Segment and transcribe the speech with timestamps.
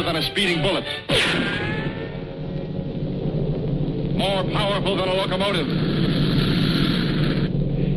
[0.00, 0.84] faster than a speeding bullet.
[4.16, 5.68] More powerful than a locomotive.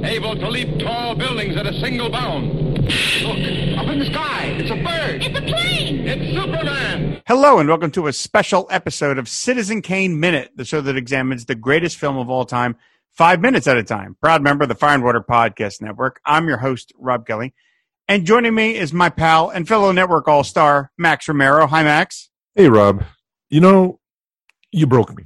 [0.05, 2.54] Able to leap tall buildings at a single bound.
[3.23, 4.45] Look, up in the sky.
[4.58, 5.23] It's a bird.
[5.23, 6.08] It's a plane!
[6.08, 7.21] It's Superman.
[7.26, 11.45] Hello, and welcome to a special episode of Citizen Kane Minute, the show that examines
[11.45, 12.76] the greatest film of all time,
[13.12, 14.17] five minutes at a time.
[14.20, 16.20] Proud member of the Fire and Water Podcast Network.
[16.26, 17.54] I'm your host, Rob Kelly.
[18.07, 21.67] And joining me is my pal and fellow network all star, Max Romero.
[21.67, 22.30] Hi, Max.
[22.53, 23.03] Hey, Rob.
[23.49, 23.99] You know,
[24.71, 25.23] you broke me.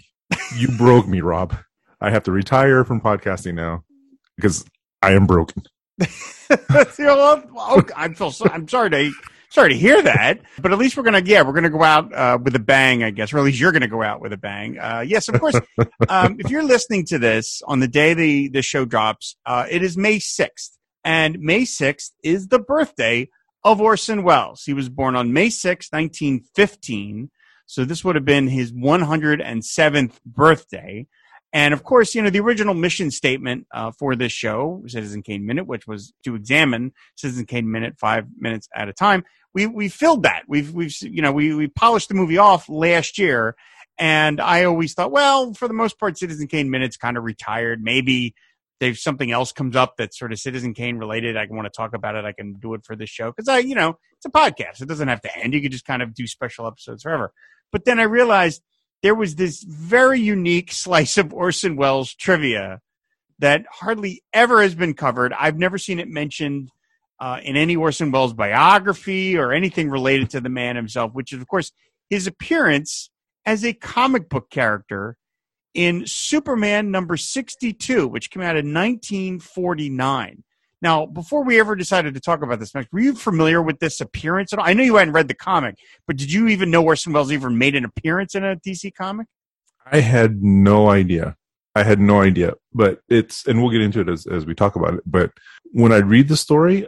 [0.55, 1.55] You broke me, Rob.
[1.99, 3.83] I have to retire from podcasting now
[4.35, 4.63] because
[5.01, 5.63] I am broken.
[6.49, 9.11] Oh, I'm, so, I'm sorry to
[9.49, 12.37] sorry to hear that, but at least we're gonna yeah we're gonna go out uh,
[12.41, 14.79] with a bang, I guess, or at least you're gonna go out with a bang.
[14.79, 15.59] Uh, yes, of course.
[16.09, 19.83] um, if you're listening to this on the day the the show drops, uh, it
[19.83, 23.29] is May sixth, and May sixth is the birthday
[23.63, 24.63] of Orson Welles.
[24.65, 27.29] He was born on May sixth, 1915.
[27.65, 31.05] So this would have been his 107th birthday.
[31.53, 35.45] And of course, you know, the original mission statement uh, for this show, Citizen Kane
[35.45, 39.89] Minute, which was to examine Citizen Kane Minute five minutes at a time, we, we
[39.89, 40.43] filled that.
[40.47, 43.55] We've, we've, you know, we, we polished the movie off last year.
[43.97, 47.81] And I always thought, well, for the most part, Citizen Kane Minute's kind of retired.
[47.81, 48.35] Maybe
[48.79, 51.93] if something else comes up that's sort of Citizen Kane related, I want to talk
[51.93, 52.25] about it.
[52.25, 53.31] I can do it for this show.
[53.31, 54.81] Cause I, you know, it's a podcast.
[54.81, 55.53] It doesn't have to end.
[55.53, 57.33] You could just kind of do special episodes forever.
[57.71, 58.61] But then I realized
[59.03, 62.81] there was this very unique slice of Orson Welles trivia
[63.39, 65.33] that hardly ever has been covered.
[65.33, 66.71] I've never seen it mentioned
[67.19, 71.41] uh, in any Orson Welles biography or anything related to the man himself, which is,
[71.41, 71.71] of course,
[72.09, 73.09] his appearance
[73.45, 75.17] as a comic book character
[75.77, 80.43] in Superman number 62, which came out in 1949.
[80.81, 84.01] Now, before we ever decided to talk about this, Max, were you familiar with this
[84.01, 84.65] appearance at all?
[84.65, 85.75] I know you hadn't read the comic,
[86.07, 89.27] but did you even know Orson Welles even made an appearance in a DC comic?
[89.85, 91.37] I had no idea.
[91.75, 92.55] I had no idea.
[92.73, 95.03] But it's, and we'll get into it as, as we talk about it.
[95.05, 95.31] But
[95.73, 96.87] when I read the story,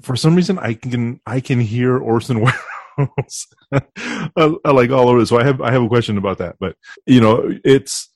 [0.00, 2.40] for some reason, I can, I can hear Orson
[2.98, 5.24] Welles I like all over.
[5.26, 6.56] So I have, I have a question about that.
[6.60, 8.11] But, you know, it's,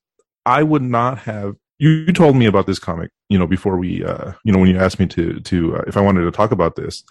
[0.47, 4.03] I would not have you, you told me about this comic, you know, before we,
[4.05, 6.51] uh, you know, when you asked me to, to, uh, if I wanted to talk
[6.51, 7.05] about this.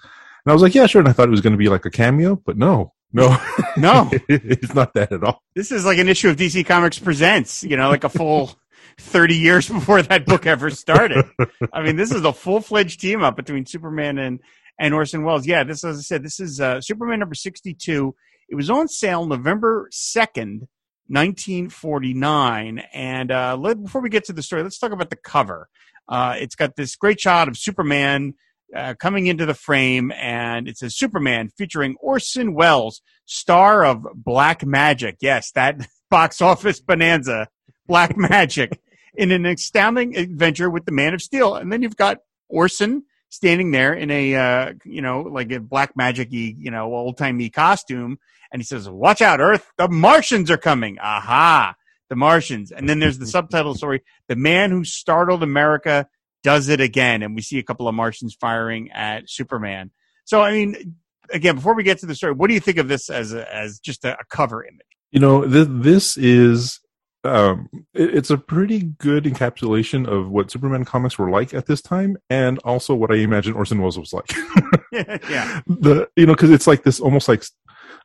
[0.46, 1.02] And I was like, yeah, sure.
[1.02, 3.38] And I thought it was going to be like a cameo, but no, no,
[3.78, 4.10] No.
[4.28, 5.42] it's not that at all.
[5.56, 8.56] This is like an issue of DC Comics Presents, you know, like a full
[9.00, 11.26] 30 years before that book ever started.
[11.74, 14.40] I mean, this is a full fledged team up between Superman and,
[14.80, 15.46] and Orson Welles.
[15.46, 18.16] Yeah, this, as I said, this is uh, Superman number 62.
[18.50, 20.68] It was on sale November 2nd,
[21.08, 22.80] 1949.
[22.94, 25.70] And uh, let, before we get to the story, let's talk about the cover.
[26.08, 28.34] Uh, it's got this great shot of Superman
[28.76, 34.66] uh, coming into the frame, and it says Superman featuring Orson Welles, star of Black
[34.66, 35.18] Magic.
[35.22, 37.48] Yes, that box office bonanza,
[37.88, 38.80] Black Magic,
[39.16, 41.56] in an astounding adventure with the Man of Steel.
[41.56, 43.04] And then you've got Orson
[43.36, 47.50] standing there in a, uh, you know, like a Black Magic you know, old timey
[47.50, 48.18] costume.
[48.52, 50.98] And he says, Watch out, Earth, the Martians are coming.
[51.00, 51.76] Aha,
[52.10, 52.72] the Martians.
[52.72, 56.08] And then there's the subtitle story The Man Who Startled America
[56.44, 57.22] Does It Again.
[57.22, 59.92] And we see a couple of Martians firing at Superman.
[60.24, 60.96] So, I mean,
[61.32, 63.54] again, before we get to the story, what do you think of this as a,
[63.54, 64.82] as just a, a cover image?
[65.12, 66.80] You know, this, this is,
[67.26, 71.82] um, it, it's a pretty good encapsulation of what Superman comics were like at this
[71.82, 74.32] time, and also what I imagine Orson Welles was like.
[74.92, 75.62] yeah.
[75.68, 77.44] the you know because it's like this almost like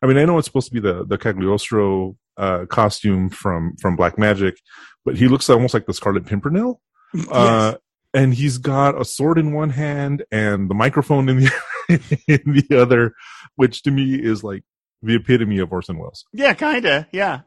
[0.03, 3.97] I mean I know it's supposed to be the the Cagliostro uh, costume from from
[3.97, 4.59] Black Magic,
[5.05, 6.81] but he looks almost like the Scarlet Pimpernel.
[7.33, 7.75] Uh,
[8.15, 11.51] and he's got a sword in one hand and the microphone in the
[12.29, 13.15] in the other,
[13.57, 14.63] which to me is like
[15.03, 16.25] the epitome of Orson Welles.
[16.33, 17.07] Yeah, kind of.
[17.13, 17.41] Yeah.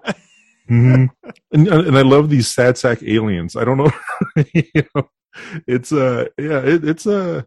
[0.68, 1.06] Hmm
[1.52, 3.56] and and I love these sad sack aliens.
[3.56, 3.92] I don't know,
[4.54, 5.10] you know,
[5.68, 7.46] it's uh yeah, it, it's a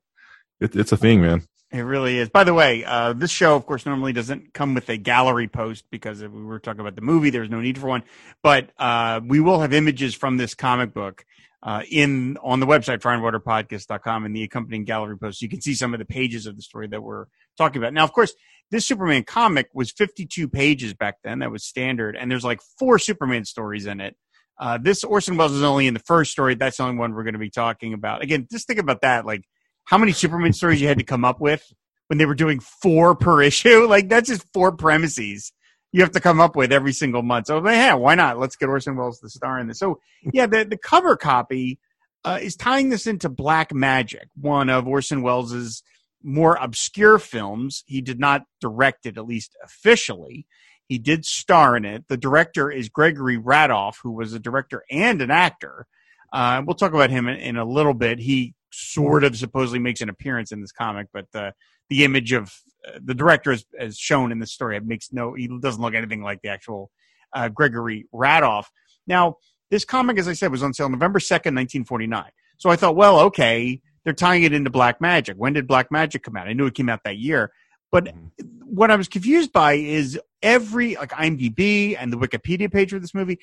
[0.60, 1.42] it, it's a thing, man.
[1.72, 2.28] It really is.
[2.28, 5.84] By the way, uh, this show, of course, normally doesn't come with a gallery post
[5.90, 7.30] because we were talking about the movie.
[7.30, 8.04] There's no need for one,
[8.42, 11.24] but uh, we will have images from this comic book
[11.62, 15.42] uh, in on the website fireandwaterpodcast.com and the accompanying gallery post.
[15.42, 17.26] You can see some of the pages of the story that we're
[17.58, 17.92] talking about.
[17.92, 18.32] Now, of course,
[18.70, 21.40] this Superman comic was 52 pages back then.
[21.40, 24.16] That was standard, and there's like four Superman stories in it.
[24.58, 26.54] Uh, this Orson Welles is only in the first story.
[26.54, 28.22] That's the only one we're going to be talking about.
[28.22, 29.26] Again, just think about that.
[29.26, 29.42] Like
[29.84, 31.62] how many Superman stories you had to come up with
[32.08, 33.86] when they were doing four per issue.
[33.86, 35.52] Like that's just four premises
[35.92, 37.46] you have to come up with every single month.
[37.46, 38.38] So yeah, why not?
[38.38, 39.78] Let's get Orson Welles the star in this.
[39.78, 40.00] So
[40.32, 41.78] yeah, the the cover copy
[42.24, 45.82] uh, is tying this into Black Magic, one of Orson Welles's
[46.22, 47.84] more obscure films.
[47.86, 50.46] He did not direct it, at least officially.
[50.88, 52.04] He did star in it.
[52.08, 55.86] The director is Gregory Ratoff, who was a director and an actor.
[56.32, 58.18] Uh, we'll talk about him in, in, a little bit.
[58.18, 61.54] He sort of supposedly makes an appearance in this comic, but the
[61.88, 62.52] the image of
[62.86, 65.34] uh, the director, as, as shown in the story, it makes no.
[65.34, 66.90] He doesn't look anything like the actual
[67.32, 68.64] uh, Gregory Ratoff.
[69.06, 69.36] Now,
[69.70, 72.30] this comic, as I said, was on sale November second, nineteen forty nine.
[72.58, 75.36] So I thought, well, okay, they're tying it into Black Magic.
[75.36, 76.46] When did Black Magic come out?
[76.46, 77.50] I knew it came out that year.
[77.90, 78.46] But mm-hmm.
[78.64, 83.14] what I was confused by is every like IMDb and the Wikipedia page for this
[83.14, 83.40] movie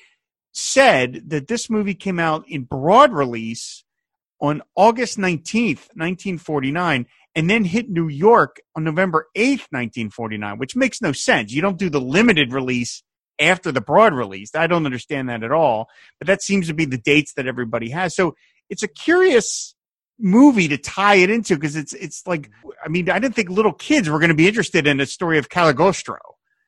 [0.52, 3.84] said that this movie came out in broad release
[4.40, 11.02] on August 19th, 1949, and then hit New York on November 8th, 1949, which makes
[11.02, 11.52] no sense.
[11.52, 13.02] You don't do the limited release
[13.38, 14.54] after the broad release.
[14.54, 15.88] I don't understand that at all,
[16.18, 18.16] but that seems to be the dates that everybody has.
[18.16, 18.34] So
[18.70, 19.73] it's a curious
[20.24, 22.50] movie to tie it into because it's it's like
[22.84, 25.38] I mean I didn't think little kids were going to be interested in a story
[25.38, 26.18] of Cagliostro.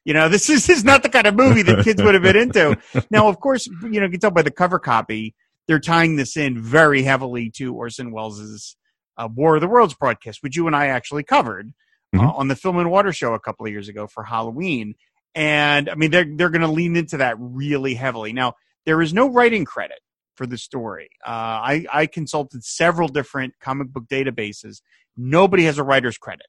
[0.05, 2.23] You know, this is, this is not the kind of movie that kids would have
[2.23, 2.79] been into.
[3.11, 5.35] Now, of course, you know, you can tell by the cover copy,
[5.67, 8.77] they're tying this in very heavily to Orson Welles's
[9.19, 11.73] uh, War of the Worlds broadcast, which you and I actually covered
[12.15, 12.27] uh, mm-hmm.
[12.27, 14.95] uh, on the Film and Water show a couple of years ago for Halloween.
[15.35, 18.33] And I mean, they're they're going to lean into that really heavily.
[18.33, 18.55] Now,
[18.85, 19.99] there is no writing credit
[20.37, 21.09] for the story.
[21.27, 24.83] Uh, I, I consulted several different comic book databases.
[25.17, 26.47] Nobody has a writer's credit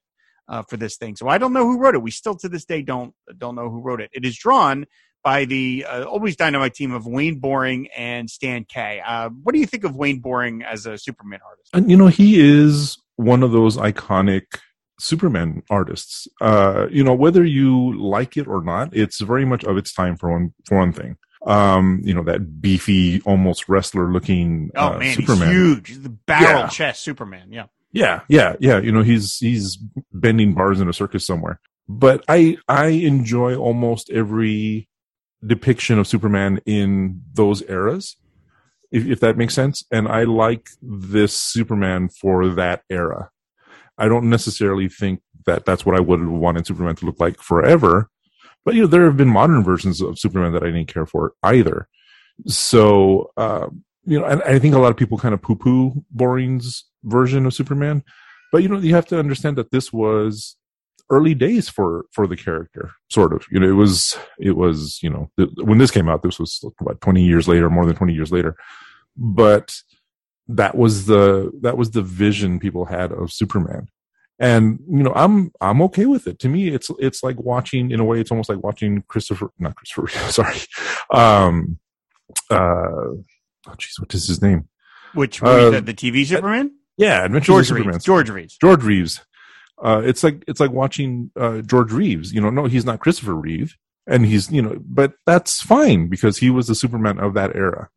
[0.48, 2.02] uh, for this thing, so I don't know who wrote it.
[2.02, 4.10] We still to this day don't don't know who wrote it.
[4.14, 4.86] It is drawn
[5.24, 9.02] by the uh, always dynamite team of Wayne Boring and Stan Kaye.
[9.06, 11.70] Uh, what do you think of Wayne Boring as a Superman artist?
[11.74, 14.44] And you know, he is one of those iconic
[15.00, 16.28] Superman artists.
[16.42, 20.18] Uh, you know, whether you like it or not, it's very much of its time
[20.18, 24.98] for one for one thing um, you know, that beefy, almost wrestler looking oh, uh,
[25.00, 25.48] man, Superman.
[25.48, 25.88] He's huge.
[25.90, 26.68] He's the barrel yeah.
[26.68, 27.52] chest Superman.
[27.52, 27.66] Yeah.
[27.92, 28.22] Yeah.
[28.28, 28.56] Yeah.
[28.60, 28.80] Yeah.
[28.80, 29.78] You know, he's, he's
[30.12, 31.60] bending bars in a circus somewhere.
[31.88, 34.90] But I, I enjoy almost every
[35.46, 38.18] depiction of Superman in those eras,
[38.92, 39.86] if, if that makes sense.
[39.92, 43.30] And I like this Superman for that era.
[43.98, 47.42] I don't necessarily think that that's what I would have wanted Superman to look like
[47.42, 48.10] forever
[48.66, 51.34] but you know, there have been modern versions of Superman that I didn't care for
[51.44, 51.88] either.
[52.46, 53.68] So uh,
[54.06, 57.54] you know, and I think a lot of people kind of poo-poo Boring's version of
[57.54, 58.04] Superman,
[58.52, 60.56] but you know, you have to understand that this was
[61.10, 63.46] early days for for the character sort of.
[63.52, 67.02] You know it was it was you know when this came out this was about
[67.02, 68.56] 20 years later more than 20 years later.
[69.16, 69.76] But
[70.48, 73.88] that was the that was the vision people had of superman
[74.40, 76.40] and you know i'm i'm okay with it.
[76.40, 79.76] To me it's it's like watching in a way it's almost like watching christopher not
[79.76, 80.58] christopher sorry.
[81.12, 81.80] Um
[82.52, 83.26] uh oh
[83.78, 84.68] jeez what is his name?
[85.14, 86.72] Which uh, the, the tv superman?
[86.98, 87.94] Yeah Adventures george superman.
[87.94, 88.06] Reeves.
[88.06, 88.58] george reeves.
[88.58, 89.26] George reeves.
[89.84, 92.34] Uh it's like it's like watching uh george reeves.
[92.34, 93.76] You know no he's not christopher reeve.
[94.06, 97.90] And he's you know but that's fine because he was the superman of that era.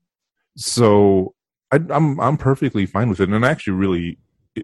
[0.57, 1.35] So
[1.71, 3.29] I, i'm i'm perfectly fine with it.
[3.29, 4.19] And I actually really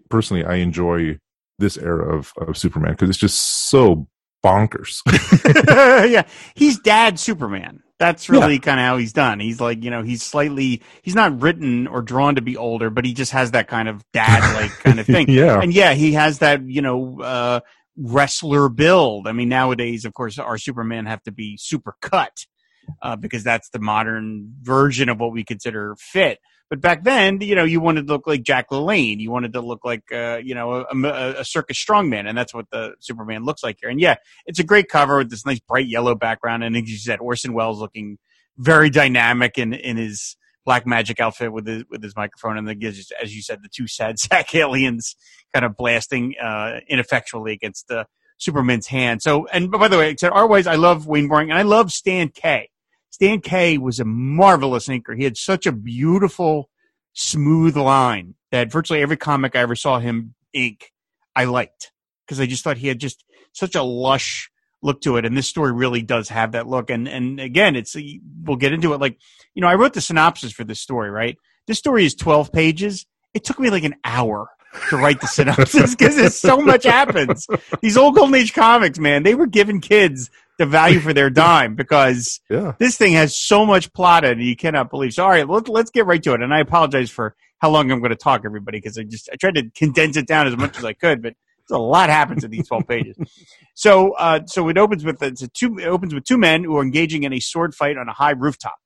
[0.09, 1.19] personally i enjoy
[1.59, 4.09] this era of, of Superman because it's just so
[4.45, 5.01] bonkers.
[6.11, 6.23] yeah,
[6.55, 7.83] he's dad Superman.
[7.99, 8.61] That's really yeah.
[8.61, 9.41] kind of how he's done.
[9.41, 13.07] He's like, you know, he's slightly, he's not written or drawn to be older, but
[13.07, 15.31] he just has that kind of dad like kind of thing.
[15.31, 15.61] yeah.
[15.61, 17.61] And yeah, he has that, you know, uh,
[17.97, 19.27] wrestler build.
[19.27, 22.37] I mean, nowadays, of course, our Superman have to be super cut,
[23.03, 26.39] uh, because that's the modern version of what we consider fit.
[26.69, 29.21] But back then, you know, you wanted to look like Jack LaLanne.
[29.21, 32.67] You wanted to look like, uh, you know, a, a, circus strongman, and that's what
[32.71, 33.89] the Superman looks like here.
[33.89, 36.99] And yeah, it's a great cover with this nice bright yellow background, and as you
[36.99, 38.19] said, Orson Welles looking
[38.59, 42.87] very dynamic in in his black magic outfit with his with his microphone, and the
[43.23, 45.15] as you said, the two sad sack aliens
[45.55, 48.07] kind of blasting uh, ineffectually against the
[48.39, 49.23] Superman's hand.
[49.23, 52.29] So, and by the way, said otherwise, I love Wayne Boring, and I love Stan
[52.29, 52.71] Kaye.
[53.17, 55.17] Stan Kaye was a marvelous inker.
[55.17, 56.69] He had such a beautiful,
[57.15, 60.93] smooth line that virtually every comic I ever saw him ink,
[61.35, 61.93] I liked
[62.27, 64.51] because I just thought he had just such a lush
[64.83, 65.25] look to it.
[65.25, 66.91] And this story really does have that look.
[66.91, 67.97] And and again, it's
[68.43, 69.01] we'll get into it.
[69.01, 69.17] Like
[69.55, 71.09] you know, I wrote the synopsis for this story.
[71.09, 73.07] Right, this story is twelve pages.
[73.33, 74.51] It took me like an hour
[74.91, 77.47] to write the synopsis because there's so much happens.
[77.81, 81.75] These old golden age comics, man, they were giving kids the value for their dime
[81.75, 82.73] because yeah.
[82.79, 85.13] this thing has so much plot in it you cannot believe.
[85.13, 86.43] So, all right, let's let's get right to it.
[86.43, 89.37] And I apologize for how long I'm going to talk, everybody, because I just I
[89.37, 91.35] tried to condense it down as much as I could, but
[91.71, 93.17] a lot happens in these 12 pages.
[93.79, 96.79] So, uh, so it opens with it's a two it opens with two men who
[96.79, 98.77] are engaging in a sword fight on a high rooftop.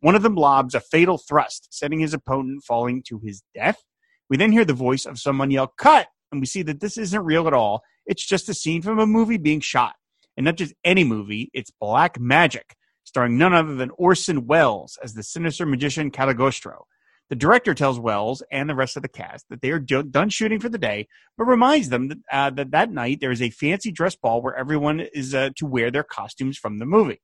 [0.00, 3.82] One of them lobs a fatal thrust, sending his opponent falling to his death.
[4.28, 7.24] We then hear the voice of someone yell "cut," and we see that this isn't
[7.24, 7.84] real at all.
[8.04, 9.94] It's just a scene from a movie being shot.
[10.36, 12.74] And not just any movie, it's Black Magic,
[13.04, 16.86] starring none other than Orson Welles as the sinister magician Cagliostro.
[17.30, 20.28] The director tells Welles and the rest of the cast that they are do- done
[20.28, 23.50] shooting for the day, but reminds them that, uh, that that night there is a
[23.50, 27.20] fancy dress ball where everyone is uh, to wear their costumes from the movie.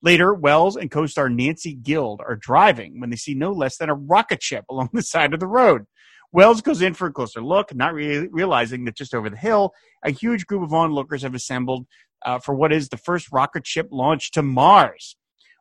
[0.00, 3.94] Later, Welles and co-star Nancy Guild are driving when they see no less than a
[3.94, 5.84] rocket ship along the side of the road.
[6.32, 9.72] Welles goes in for a closer look, not re- realizing that just over the hill,
[10.04, 11.86] a huge group of onlookers have assembled
[12.24, 15.16] uh, for what is the first rocket ship launch to Mars.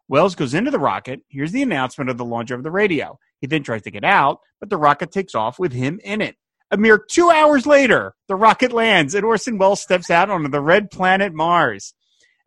[0.08, 3.18] Welles goes into the rocket, hears the announcement of the launch over the radio.
[3.40, 6.36] He then tries to get out, but the rocket takes off with him in it.
[6.72, 10.62] A mere two hours later, the rocket lands and Orson Welles steps out onto the
[10.62, 11.94] red planet Mars.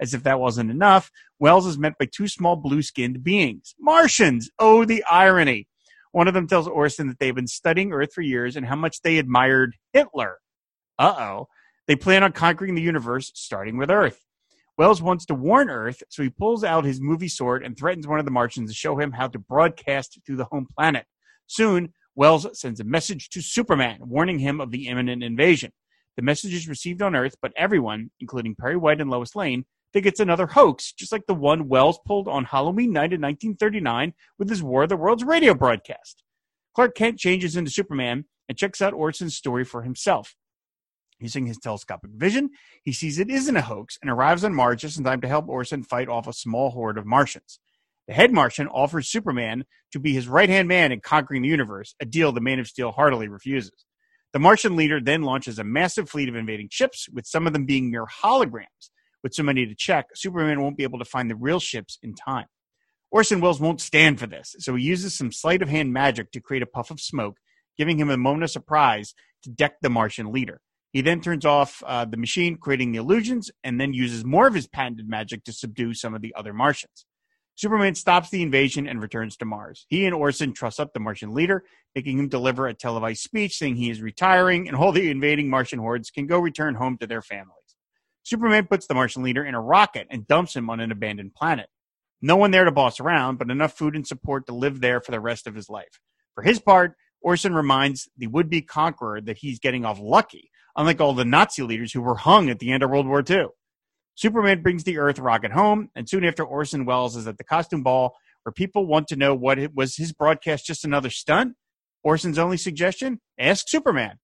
[0.01, 3.75] As if that wasn't enough, Welles is met by two small blue skinned beings.
[3.79, 4.51] Martians!
[4.59, 5.69] Oh, the irony.
[6.13, 9.03] One of them tells Orson that they've been studying Earth for years and how much
[9.03, 10.39] they admired Hitler.
[10.99, 11.49] Uh oh.
[11.87, 14.21] They plan on conquering the universe, starting with Earth.
[14.77, 18.19] Welles wants to warn Earth, so he pulls out his movie sword and threatens one
[18.19, 21.07] of the Martians to show him how to broadcast through the home planet.
[21.47, 25.73] Soon, Welles sends a message to Superman, warning him of the imminent invasion.
[26.17, 29.65] The message is received on Earth, but everyone, including Perry White and Lois Lane,
[29.97, 34.13] think it's another hoax, just like the one Welles pulled on Halloween night in 1939
[34.39, 36.23] with his War of the Worlds radio broadcast.
[36.75, 40.37] Clark Kent changes into Superman and checks out Orson's story for himself.
[41.19, 42.51] Using his telescopic vision,
[42.85, 45.49] he sees it isn't a hoax and arrives on Mars just in time to help
[45.49, 47.59] Orson fight off a small horde of Martians.
[48.07, 51.95] The head Martian offers Superman to be his right hand man in conquering the universe,
[52.01, 53.85] a deal the Man of Steel heartily refuses.
[54.33, 57.65] The Martian leader then launches a massive fleet of invading ships, with some of them
[57.65, 58.91] being mere holograms.
[59.23, 62.15] With so many to check, Superman won't be able to find the real ships in
[62.15, 62.47] time.
[63.11, 66.41] Orson Welles won't stand for this, so he uses some sleight of hand magic to
[66.41, 67.39] create a puff of smoke,
[67.79, 70.61] giving him a moment of surprise to deck the Martian leader.
[70.93, 74.55] He then turns off uh, the machine, creating the illusions, and then uses more of
[74.55, 77.05] his patented magic to subdue some of the other Martians.
[77.55, 79.87] Superman stops the invasion and returns to Mars.
[79.89, 81.65] He and Orson truss up the Martian leader,
[81.95, 85.79] making him deliver a televised speech saying he is retiring and all the invading Martian
[85.79, 87.77] hordes can go return home to their families.
[88.25, 91.69] Superman puts the Martian leader in a rocket and dumps him on an abandoned planet.
[92.21, 95.13] No one there to boss around, but enough food and support to live there for
[95.13, 96.01] the rest of his life.
[96.35, 101.01] For his part, Orson reminds the would be conqueror that he's getting off lucky unlike
[101.01, 103.47] all the Nazi leaders who were hung at the end of World War II.
[104.15, 107.83] Superman brings the Earth rocket home, and soon after, Orson Welles is at the costume
[107.83, 111.55] ball where people want to know what it was his broadcast just another stunt.
[112.03, 114.19] Orson's only suggestion ask Superman.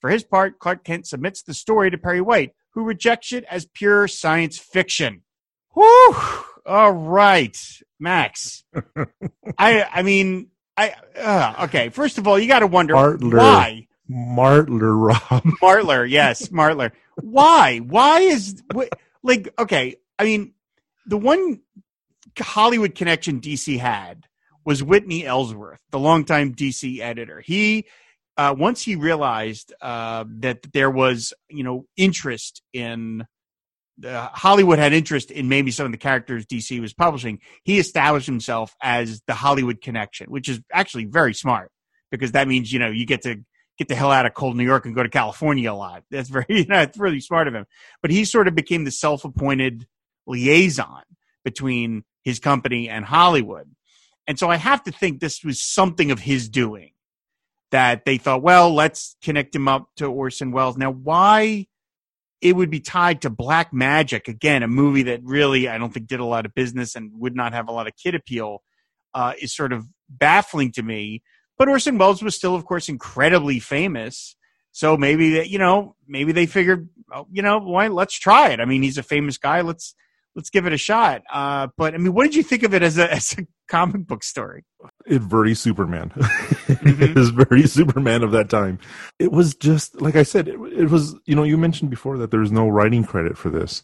[0.00, 3.66] For his part, Clark Kent submits the story to Perry White, who rejects it as
[3.66, 5.22] pure science fiction.
[5.74, 6.16] Whew!
[6.64, 7.56] All right,
[8.00, 8.64] Max.
[9.58, 11.90] I I mean, I uh, okay.
[11.90, 13.38] First of all, you got to wonder Partler.
[13.38, 15.42] why Martler Rob.
[15.62, 16.92] Martler, yes, Martler.
[17.20, 17.78] Why?
[17.78, 18.62] Why is
[19.22, 19.96] like okay?
[20.18, 20.54] I mean,
[21.06, 21.60] the one
[22.38, 24.26] Hollywood connection DC had
[24.64, 27.40] was Whitney Ellsworth, the longtime DC editor.
[27.40, 27.86] He
[28.36, 33.26] uh, once he realized uh, that there was you know interest in
[34.04, 37.40] uh, Hollywood had interest in maybe some of the characters DC was publishing.
[37.64, 41.70] He established himself as the Hollywood connection, which is actually very smart
[42.10, 43.36] because that means you know you get to
[43.78, 46.04] get the hell out of cold New York and go to California a lot.
[46.10, 47.66] That's very, you know, it's really smart of him.
[48.02, 49.86] But he sort of became the self-appointed
[50.26, 51.02] liaison
[51.44, 53.70] between his company and Hollywood.
[54.26, 56.90] And so I have to think this was something of his doing
[57.70, 60.76] that they thought, well, let's connect him up to Orson Welles.
[60.76, 61.66] Now, why
[62.40, 66.06] it would be tied to Black Magic, again, a movie that really I don't think
[66.06, 68.62] did a lot of business and would not have a lot of kid appeal,
[69.14, 71.22] uh, is sort of baffling to me.
[71.58, 74.36] But Orson Welles was still, of course, incredibly famous.
[74.72, 78.60] So maybe that you know, maybe they figured, oh, you know, why let's try it.
[78.60, 79.62] I mean, he's a famous guy.
[79.62, 79.94] Let's
[80.36, 81.22] let's give it a shot.
[81.32, 84.06] Uh, but I mean, what did you think of it as a as a comic
[84.06, 84.64] book story?
[85.06, 86.10] It very Superman.
[86.10, 87.02] Mm-hmm.
[87.02, 88.78] it is very Superman of that time.
[89.18, 90.46] It was just like I said.
[90.46, 93.82] It, it was you know you mentioned before that there's no writing credit for this,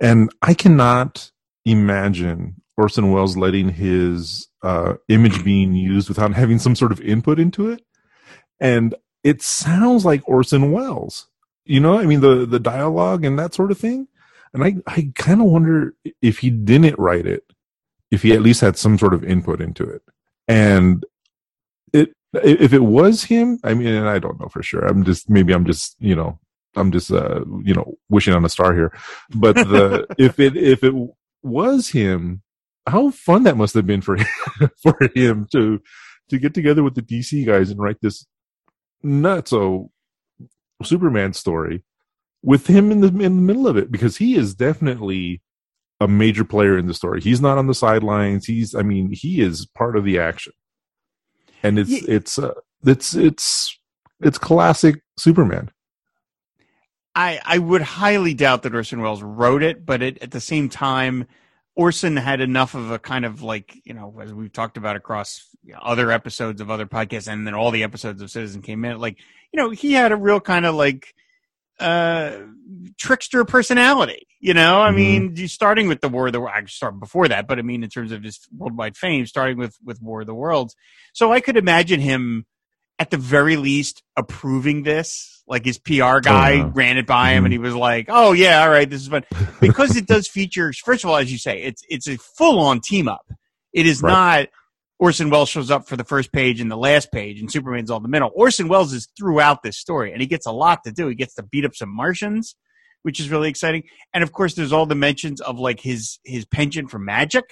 [0.00, 1.32] and I cannot
[1.64, 7.40] imagine Orson Welles letting his uh, image being used without having some sort of input
[7.40, 7.82] into it.
[8.60, 8.94] And
[9.24, 11.26] it sounds like Orson Welles,
[11.64, 14.06] you know, I mean, the, the dialogue and that sort of thing.
[14.54, 17.52] And I, I kind of wonder if he didn't write it,
[18.12, 20.02] if he at least had some sort of input into it.
[20.46, 21.04] And
[21.92, 24.86] it, if it was him, I mean, and I don't know for sure.
[24.86, 26.38] I'm just, maybe I'm just, you know,
[26.76, 28.96] I'm just, uh, you know, wishing on a star here.
[29.34, 30.94] But the, if it, if it
[31.42, 32.42] was him,
[32.90, 34.26] how fun that must have been for him,
[34.82, 35.80] for him to
[36.30, 38.26] to get together with the DC guys and write this
[39.02, 39.90] not so
[40.82, 41.84] Superman story.
[42.42, 45.42] with him in the in the middle of it because he is definitely
[46.00, 47.20] a major player in the story.
[47.20, 48.46] He's not on the sidelines.
[48.46, 50.52] He's I mean he is part of the action,
[51.62, 52.14] and it's Yeah.
[52.16, 52.54] it's uh,
[52.84, 53.78] it's it's
[54.20, 55.70] it's classic Superman.
[57.14, 60.68] I, I would highly doubt that Orson Welles wrote it, but it, at the same
[60.68, 61.26] time,
[61.78, 65.44] Orson had enough of a kind of like, you know, as we've talked about across
[65.80, 69.18] other episodes of other podcasts and then all the episodes of Citizen Kane Minute, like,
[69.52, 71.14] you know, he had a real kind of like,
[71.78, 72.38] uh,
[72.98, 74.96] trickster personality, you know, I Mhm.
[74.96, 77.84] mean, you starting with the War of the, I start before that, but I mean,
[77.84, 80.74] in terms of his worldwide fame, starting with, with War of the Worlds.
[81.12, 82.44] So I could imagine him
[82.98, 85.37] at the very least approving this.
[85.48, 86.70] Like his PR guy yeah.
[86.74, 87.46] ran it by him Mhm.
[87.46, 89.24] and he was like, "Oh yeah, all right, this is fun."
[89.60, 92.80] Because it does feature first of all, as you say, it's it's a full on
[92.80, 93.26] team up.
[93.72, 94.10] It is Right.
[94.12, 94.48] not
[94.98, 98.00] Orson Welles shows up for the first page and the last page and Superman's all
[98.00, 98.30] the middle.
[98.34, 101.06] Orson Welles is throughout this story and he gets a lot to do.
[101.08, 102.56] He gets to beat up some Martians,
[103.04, 103.84] which is really exciting.
[104.12, 107.44] And of course there's all the mentions of like his his penchant for magic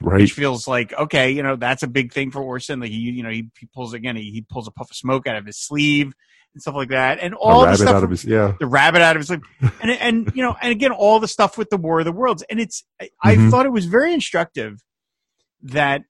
[0.00, 0.20] Right.
[0.20, 2.78] which feels like okay, you know, that's a big thing for Orson.
[2.78, 5.26] Like he, you know, he, he pulls again, he, he pulls a puff of smoke
[5.26, 6.12] out of his sleeve
[6.54, 8.54] and stuff like that, and all the rabbit stuff out of his yeah.
[8.58, 9.42] the rabbit out of his sleeve,
[9.80, 12.42] and and you know, and again, all the stuff with the War of the Worlds,
[12.50, 13.50] and it's I, I Mhm.
[13.50, 14.82] thought it was very instructive
[15.62, 16.02] that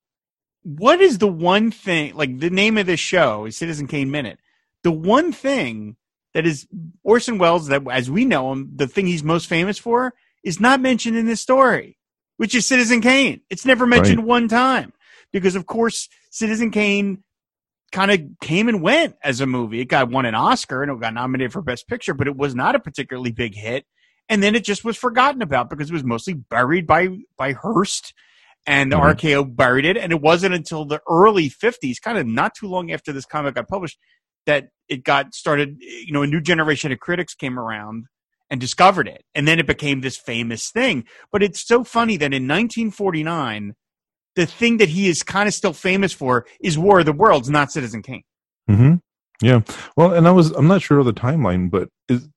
[0.63, 4.39] what is the one thing like the name of this show is Citizen Kane Minute,
[4.83, 5.97] the one thing
[6.35, 6.67] that is
[7.03, 10.15] Orson Welles that as we know him, the thing he's most famous for
[10.45, 11.99] is not mentioned in this story
[12.39, 13.41] which is Citizen Kane.
[13.51, 14.93] It's never mentioned one time
[15.33, 17.23] because, of course, Citizen Kane
[17.93, 19.81] kind of came and went as a movie.
[19.81, 22.55] It got won an Oscar and it got nominated for Best Picture, but it was
[22.55, 23.87] not a particularly big hit.
[24.29, 28.13] And then it just was forgotten about because it was mostly buried by by Hearst
[28.67, 29.01] and Mhm.
[29.01, 29.97] RKO buried it.
[29.97, 33.55] And it wasn't until the early '50s, kind of not too long after this comic
[33.55, 33.99] got published,
[34.45, 35.77] that it got started.
[35.81, 38.05] You know, a new generation of critics came around
[38.51, 39.25] and discovered it.
[39.35, 41.05] And then it became this famous thing.
[41.33, 43.75] But it's so funny that in 1949,
[44.39, 47.51] the thing that he is kind of still famous for is War of the Worlds,
[47.51, 48.23] not Citizen Kane.
[48.69, 48.95] hmm
[49.43, 49.63] Yeah.
[49.97, 52.29] Well, and I was I'm not sure of the timeline, but is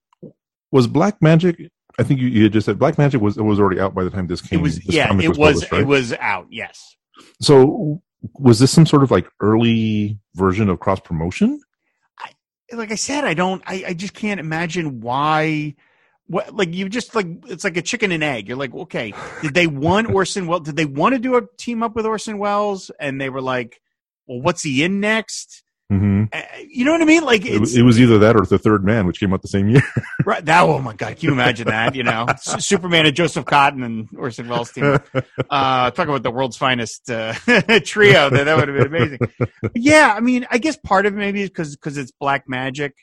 [0.72, 1.70] was Black Magic?
[2.00, 4.04] I think you, you had just said Black Magic was it was already out by
[4.04, 4.60] the time this came.
[4.60, 5.82] It was, yeah, it was, published, right?
[5.82, 6.48] it was out.
[6.50, 6.96] Yes.
[7.40, 8.02] So
[8.40, 11.62] was this some sort of like early version of cross promotion?
[12.74, 15.76] Like I said, I don't, I, I just can't imagine why.
[16.28, 18.48] What like you just like it's like a chicken and egg.
[18.48, 20.64] You're like, okay, did they want Orson Welles?
[20.64, 22.90] Did they want to do a team up with Orson Welles?
[23.00, 23.82] And they were like,
[24.28, 25.64] well, what's he in next?
[25.90, 27.26] hmm Uh, You know what I mean?
[27.26, 29.68] Like It, it was either that or the Third Man, which came out the same
[29.68, 29.82] year.
[30.26, 30.46] right.
[30.46, 31.96] That oh my god, can you imagine that?
[31.96, 35.00] You know, Superman and Joseph Cotten and Orson Welles team.
[35.50, 37.34] Uh, talk about the world's finest uh,
[37.84, 38.30] trio.
[38.30, 39.20] That that would have been amazing.
[39.62, 42.48] But yeah, I mean, I guess part of it maybe is because because it's black
[42.48, 42.94] magic,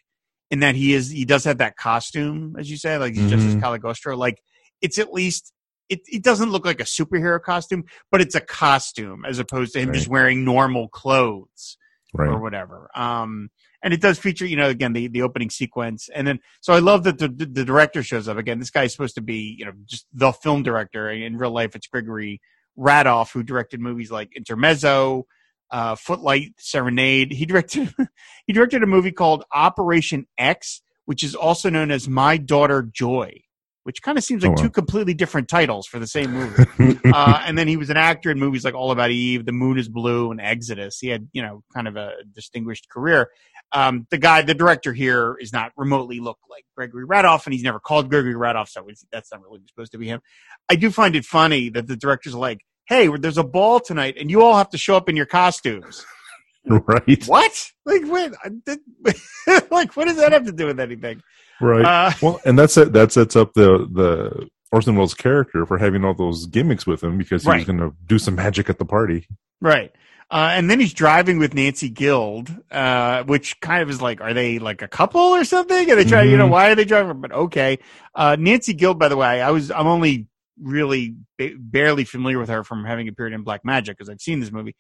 [0.50, 3.46] in that he is he does have that costume, as you say, like he's just
[3.46, 3.61] as Mhm.
[3.61, 4.16] Cagliostro.
[4.16, 4.40] Like
[4.80, 5.52] it's at least.
[5.88, 9.80] It, it doesn't look like a superhero costume, but it's a costume as opposed to
[9.80, 9.94] him Right.
[9.94, 11.78] just wearing normal clothes
[12.12, 12.28] right.
[12.28, 12.90] or whatever.
[12.94, 13.48] Um,
[13.82, 16.80] and it does feature, you know, again the the opening sequence, and then so I
[16.80, 18.58] love that the the, the director shows up again.
[18.58, 21.08] This guy is supposed to be, you know, just the film director.
[21.11, 22.42] In real life, it's Gregory
[22.78, 25.24] Ratoff who directed movies like Intermezzo,
[25.70, 27.33] uh, Footlight, Serenade.
[27.33, 27.94] He directed
[28.46, 33.42] he directed a movie called Operation X, which is also known as My Daughter Joy.
[33.85, 34.62] Which kind of seems like Oh, wow.
[34.64, 38.31] two completely different titles for the same movie uh, and then he was an actor
[38.31, 40.98] in movies like All About Eve, The Moon Is Blue, and Exodus.
[40.98, 43.31] He had, you know, kind of a distinguished career.
[43.72, 47.62] Um, the guy, the director here, is not remotely look like Gregory Ratoff, and he's
[47.62, 50.20] never called Gregory Ratoff, so that's not really supposed to be him.
[50.68, 54.31] I do find it funny that the director's like, "Hey, there's a ball tonight, and
[54.31, 56.05] you all have to show up in your costumes."
[56.66, 57.24] right.
[57.27, 57.72] What?
[57.85, 58.33] Like, what?
[59.70, 61.22] Like, what does that have to do with anything?
[61.61, 61.85] Right.
[61.85, 62.92] Uh, well, and that's it.
[62.92, 67.16] That sets up the the Orson Welles character for having all those gimmicks with him
[67.16, 67.66] because he was Right.
[67.66, 69.27] going to do some magic at the party.
[69.61, 69.90] Right.
[70.31, 74.35] Uh, and then he's driving with Nancy Guild, uh, which kind of is like, are
[74.35, 75.90] they like a couple or something?
[75.90, 76.51] Are they trying, you know, Mhm.
[76.51, 77.22] why are they driving?
[77.22, 77.79] But okay.
[78.14, 80.27] Uh, Nancy Guild, by the way, I was, I'm only
[80.61, 84.40] really ba- barely familiar with her from having appeared in Black Magic because I'd seen
[84.40, 84.77] this movie.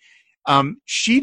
[0.46, 1.22] Um, she,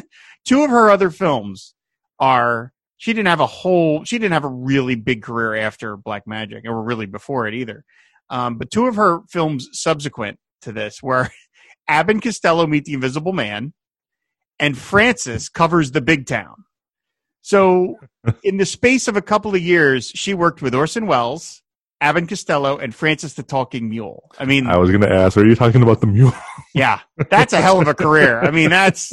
[0.46, 1.74] two of her other films
[2.18, 6.26] are, she didn't have a whole, she didn't have a really big career after Black
[6.26, 7.84] Magic or really before it either.
[8.30, 11.28] Um, but two of her films subsequent to this were
[11.88, 13.72] Ab and Costello meet the Invisible Man,
[14.58, 16.64] and Francis covers the Big Town.
[17.42, 17.96] So,
[18.42, 21.61] in the space of a couple of years, she worked with Orson Welles,
[22.02, 24.28] And Costello, and Francis the Talking Mule.
[24.36, 26.32] I mean, I was going to ask, are you talking about the mule?
[26.74, 28.40] yeah, that's a hell of a career.
[28.40, 29.12] I mean, that's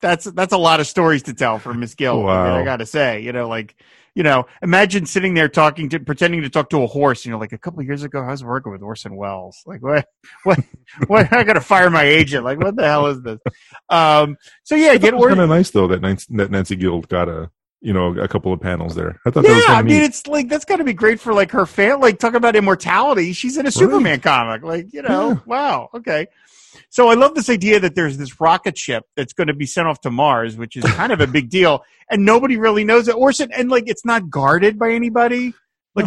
[0.00, 2.14] that's that's a lot of stories to tell for Miss Gill.
[2.14, 2.60] I, mean, Wow.
[2.60, 3.76] I got to say, you know, like
[4.14, 7.24] you know, imagine sitting there talking to, pretending to talk to a horse.
[7.24, 9.62] You know, like a couple of years ago, I was working with Orson Welles.
[9.66, 10.06] Like, what,
[10.44, 10.60] what,
[11.08, 11.32] what?
[11.32, 12.44] I got to fire my agent.
[12.44, 13.40] Like, what the hell is this?
[13.90, 17.50] Um, so yeah, get kind of nice though that Nancy, that Nancy Guild got a
[17.84, 19.20] you know a couple of panels there.
[19.24, 20.04] I thought that was Yeah, I mean, neat.
[20.04, 22.00] it's like that's got to be great for like her fan.
[22.00, 23.32] Like, talk about immortality.
[23.34, 24.62] She's in a Superman comic.
[24.62, 25.38] Like, you know, Yeah.
[25.46, 26.26] wow, okay.
[26.90, 29.86] So I love this idea that there's this rocket ship that's going to be sent
[29.86, 33.14] off to Mars, which is kind of a big deal, and nobody really knows it.
[33.14, 35.54] Orson, and like, it's not guarded by anybody.
[35.94, 36.06] Like,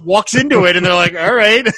[0.04, 1.66] walks into it, and they're like, "All right."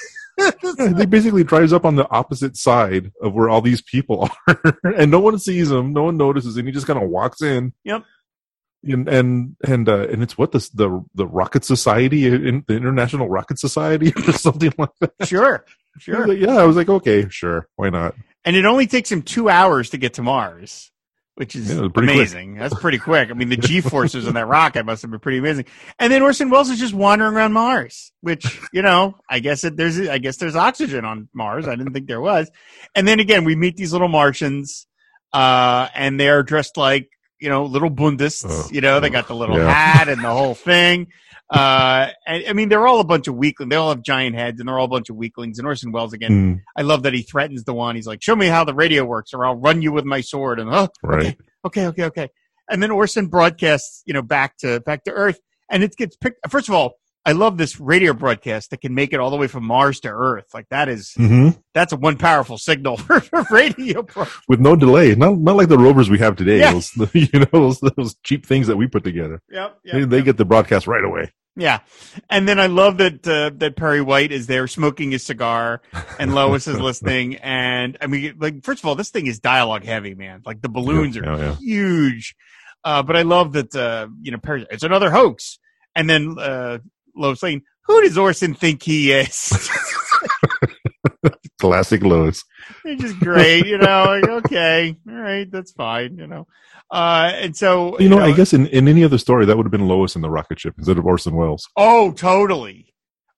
[0.77, 5.11] They basically drives up on the opposite side of where all these people are, and
[5.11, 7.73] no one sees him, no one notices, and he just kind of walks in.
[7.85, 8.05] Yep.
[8.93, 13.29] And and and uh, and it's what the the the Rocket Society, in, the International
[13.29, 15.13] Rocket Society, or something like that.
[15.27, 15.65] sure,
[15.99, 16.21] sure.
[16.21, 18.15] was like, yeah, I was like, okay, sure, why not?
[18.45, 20.93] and it only takes him two hours to get to Mars,
[21.35, 22.11] which is Yeah, pretty quick.
[22.17, 22.55] amazing.
[22.55, 23.29] That's pretty quick.
[23.29, 25.65] I mean, the G forces on that rocket must have been pretty amazing.
[25.99, 29.77] And then Orson Welles is just wandering around Mars, which you know, I guess it,
[29.77, 31.67] there's I guess there's oxygen on Mars.
[31.67, 32.49] I didn't think there was.
[32.95, 34.87] And then again, we meet these little Martians,
[35.33, 38.47] uh, and they are dressed like you know little bundists.
[38.49, 39.71] Oh, you know, they got the little yeah.
[39.71, 41.09] hat and the whole thing.
[41.49, 43.71] Uh, and I mean, they're all a bunch of weaklings.
[43.71, 45.59] They all have giant heads, and they're all a bunch of weaklings.
[45.59, 47.95] And Orson Welles again Mm, I love that he threatens the one.
[47.95, 50.59] He's like, "Show me how the radio works, or I'll run you with my sword."
[50.59, 51.37] And oh, right.
[51.65, 52.29] okay, okay, okay.
[52.69, 55.39] And then Orson broadcasts, you know, back to back to Earth,
[55.71, 56.39] and it gets picked.
[56.51, 56.95] First of all,
[57.27, 60.09] I love this radio broadcast that can make it all the way from Mars to
[60.09, 60.47] Earth.
[60.55, 64.07] Like that is hmm that's a one powerful signal for, radio.
[64.49, 66.61] With no delay, not not like the rovers we have today.
[66.61, 66.73] Yeah.
[66.73, 69.43] Those, you know, those, those cheap things that we put together.
[69.51, 71.33] yep, they, they get the broadcast right away.
[71.59, 71.81] Yeah,
[72.29, 75.81] and then I love that uh, that Perry White is there smoking his cigar,
[76.19, 77.37] and Lois is listening.
[77.37, 80.43] And I mean, like, first of all, this thing is dialogue heavy, man.
[80.45, 81.55] Like the balloons Yeah, are yeah, yeah.
[81.57, 82.37] huge.
[82.85, 84.67] Uh, but I love that uh, you know Perry.
[84.71, 85.59] It's another hoax,
[85.95, 86.79] and then uh,
[87.17, 87.63] Lois Lane.
[87.87, 89.71] Who does Orson think he is?
[91.61, 92.45] Classic Lois.
[92.85, 94.05] They're just great, you know.
[94.07, 96.47] Like, okay, all right, that's fine, you know.
[96.91, 99.73] Uh, and so You know, I guess in, in any other story, that would have
[99.73, 101.69] been Lois in the rocket ship instead of Orson Welles.
[101.77, 102.93] Oh, totally.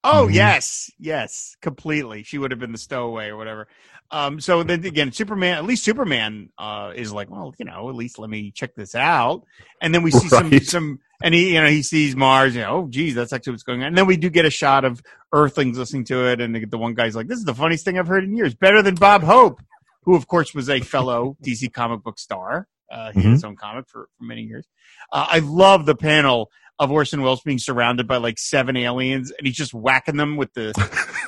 [0.05, 0.35] Oh, Mhm.
[0.35, 2.23] yes, yes, completely.
[2.23, 3.69] She would have been the stowaway or whatever.
[4.11, 7.95] Um, so then again, Superman, at least Superman, uh, is like, well, you know, at
[7.95, 9.43] least let me check this out.
[9.83, 12.85] And then we see some, some, and he, you know, he sees Mars, you know,
[12.85, 13.89] oh, geez, that's actually what's going on.
[13.89, 15.03] And then we do get a shot of
[15.33, 16.41] Earthlings listening to it.
[16.41, 18.55] And the, the one guy's like, this is the funniest thing I've heard in years.
[18.55, 19.61] Better than Bob Hope,
[20.05, 22.69] who of course was a fellow DC comic book star.
[22.91, 24.67] Uh, he had his own comic for, for many years.
[25.13, 29.47] Uh, I love the panel of Orson Welles being surrounded by like seven aliens, and
[29.47, 30.73] he's just whacking them with the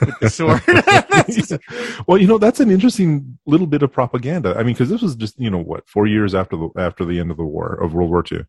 [0.00, 0.62] with the sword.
[1.28, 1.52] Just-
[2.06, 4.54] well, you know, that's an interesting little bit of propaganda.
[4.56, 7.18] I mean, because this was just you know what four years after the after the
[7.18, 8.44] end of the war of World War II,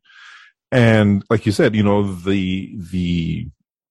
[0.71, 3.47] and like you said, you know the the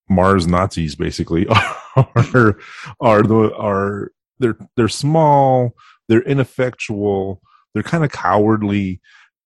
[0.09, 1.47] Mars Nazis basically
[1.97, 2.59] are
[3.01, 5.75] are the are they're they're small,
[6.09, 7.41] they're ineffectual,
[7.75, 9.01] they're kind of cowardly,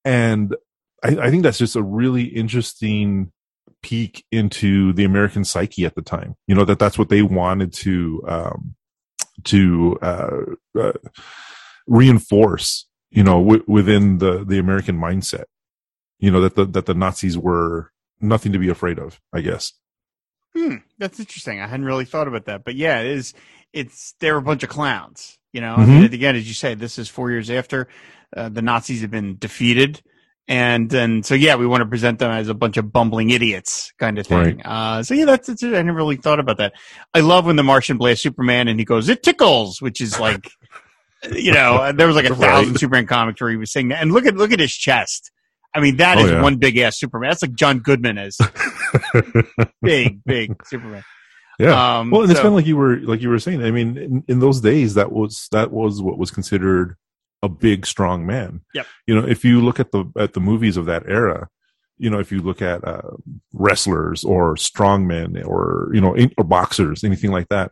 [0.05, 0.55] and
[1.03, 3.33] I, I think that's just a really interesting
[3.83, 6.37] peek into the American psyche at the time.
[6.47, 8.75] You know that that's what they wanted to um,
[9.45, 10.41] to uh,
[10.79, 10.93] uh,
[11.87, 12.87] reinforce.
[13.11, 15.45] You know, w- within the the American mindset.
[16.25, 19.21] You know that the that the Nazis were nothing to be afraid of.
[19.33, 19.73] I guess.
[20.57, 21.61] hmm, that's interesting.
[21.61, 23.35] I hadn't really thought about that, but yeah, it is.
[23.75, 25.39] It's they're a bunch of clowns.
[25.53, 27.89] You know, I mean, again, as you say, this is four years after
[28.37, 30.01] uh, the Nazis have been defeated.
[30.49, 33.93] And then, so yeah, we want to present them as a bunch of bumbling idiots,
[33.99, 34.61] kind of thing.
[34.67, 35.63] Uh, so yeah, that's, that's.
[35.63, 36.73] I never really thought about that.
[37.15, 40.51] I love when the Martian blasts Superman and he goes, "It tickles," which is like,
[41.33, 42.41] you know, there was like a Right.
[42.41, 44.03] thousand Superman comics where he was saying that.
[44.03, 45.31] And look at look at his chest.
[45.75, 46.43] I mean, that Oh, is yeah.
[46.43, 47.31] one big ass Superman.
[47.31, 48.39] That's like John Goodman as
[49.83, 51.03] big, big Superman.
[51.59, 51.99] yeah.
[51.99, 53.63] Um, well, and it's so- kind of like you were like you were saying.
[53.63, 56.97] I mean, in, in those days, that was that was what was considered
[57.43, 58.61] a big, strong man.
[58.75, 58.87] Yep.
[59.07, 61.49] You know, if you look at the at the movies of that era,
[61.99, 63.03] you know, if you look at uh,
[63.53, 67.71] wrestlers or strongmen or you know in, or boxers, anything like that,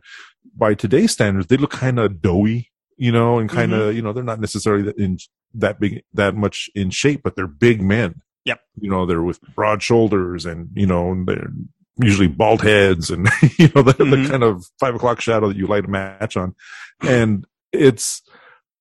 [0.55, 2.69] by today's standards, they look kind of doughy.
[2.95, 3.95] You know, and kind of Mm-hmm.
[3.95, 5.17] you know they're not necessarily in
[5.53, 8.21] that big that much in shape, but they're big men.
[8.45, 8.61] Yep.
[8.79, 11.51] You know, they're with broad shoulders and you know they're
[11.99, 14.23] usually bald heads and you know the, Mhm.
[14.23, 16.55] the kind of five o'clock shadow that you light a match on
[17.01, 18.23] and it's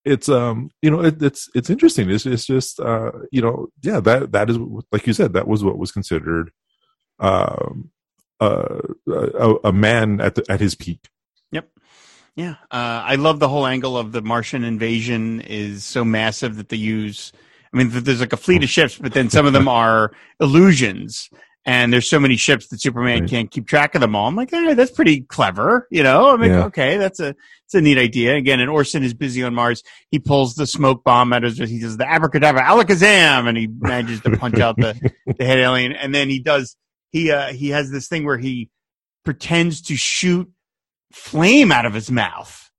[0.04, 4.00] it's um you know it, it's it's interesting it's, it's just uh you know yeah
[4.00, 4.58] that that is
[4.90, 6.50] like you said that was what was considered
[7.18, 7.90] um
[8.40, 11.08] uh, a, a man at the, at his peak
[12.36, 16.70] Yeah, uh, I love the whole angle of the Martian invasion is so massive that
[16.70, 17.30] they use.
[17.72, 21.28] I mean, there's like a fleet of ships, but then some of them are illusions,
[21.66, 23.30] and there's so many ships that Superman Right.
[23.30, 24.28] can't keep track of them all.
[24.28, 26.30] I'm like, right, that's pretty clever, you know.
[26.32, 26.64] I'm like, Yeah.
[26.64, 27.34] okay, that's a
[27.66, 28.34] it's a neat idea.
[28.34, 29.82] Again, and Orson is busy on Mars.
[30.10, 31.68] He pulls the smoke bomb out of his.
[31.70, 34.98] He does the abracadabra, alakazam, and he manages to punch out the
[35.38, 35.92] the head alien.
[35.92, 36.76] And then he does
[37.10, 38.70] he uh he has this thing where he
[39.24, 40.50] pretends to shoot
[41.12, 42.70] flame out of his mouth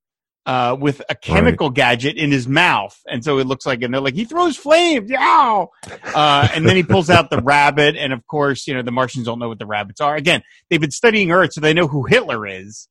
[0.46, 4.02] uh, with a chemical gadget in his mouth, and so it looks like and they're
[4.02, 5.70] like he throws flames, yow!
[6.14, 9.26] Uh, and then he pulls out the rabbit, and of course, you know the Martians
[9.26, 10.16] don't know what the rabbits are.
[10.16, 12.90] Again, they've been studying Earth, so they know who Hitler is.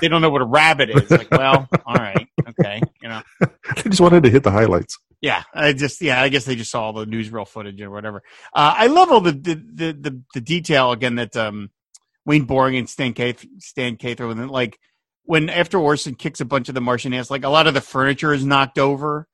[0.00, 1.10] They don't know what a rabbit is.
[1.10, 3.22] Like, well, all right, okay, you know.
[3.42, 4.98] I just wanted to hit the highlights.
[5.20, 8.22] Yeah, I just yeah, I guess they just saw all the newsreel footage or whatever.
[8.52, 11.70] Uh, I love all the the, the the the detail again that um,
[12.26, 14.78] Wayne Boring and Stan Cath- Stan Cather and then like
[15.24, 17.80] when after Orson kicks a bunch of the Martian ants, like a lot of the
[17.80, 19.26] furniture is knocked over.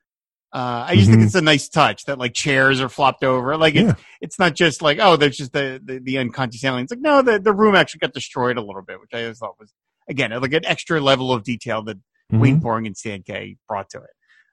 [0.53, 1.27] Uh, I just think Mhm.
[1.27, 3.57] it's a nice touch that like chairs are flopped over.
[3.57, 3.95] Like it's Yeah.
[4.21, 6.83] it's not just like oh, there's just the the, the unconscious alien.
[6.85, 9.39] It's like no, the the room actually got destroyed a little bit, which I always
[9.39, 9.73] thought was
[10.09, 11.99] again like an extra level of detail that
[12.33, 12.63] Wayne Mhm.
[12.63, 14.11] Boring and Stan Kaye brought to it.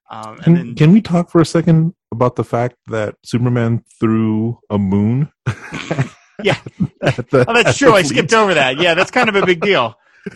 [0.10, 3.84] Um, and Can, then can we talk for a second about the fact that Superman
[4.00, 5.32] threw a moon?
[6.44, 6.58] Yeah.
[7.30, 7.94] the- Oh, that's at true.
[7.94, 8.80] I skipped over that.
[8.80, 9.96] Yeah, that's kind of a big deal.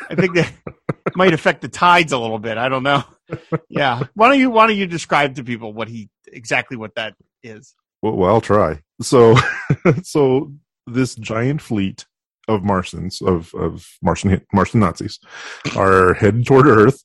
[0.09, 0.51] I think that
[1.15, 2.57] might affect the tides a little bit.
[2.57, 3.03] I don't know.
[3.69, 4.03] Yeah.
[4.13, 7.75] Why don't you Why don't you describe to people what he exactly what that is?
[8.01, 8.81] Well, well, I'll try.
[9.01, 9.35] So,
[10.03, 10.53] so
[10.87, 12.05] this giant fleet
[12.47, 15.19] of Martians, of of Martian Martian Nazis,
[15.75, 17.03] are headed toward Earth.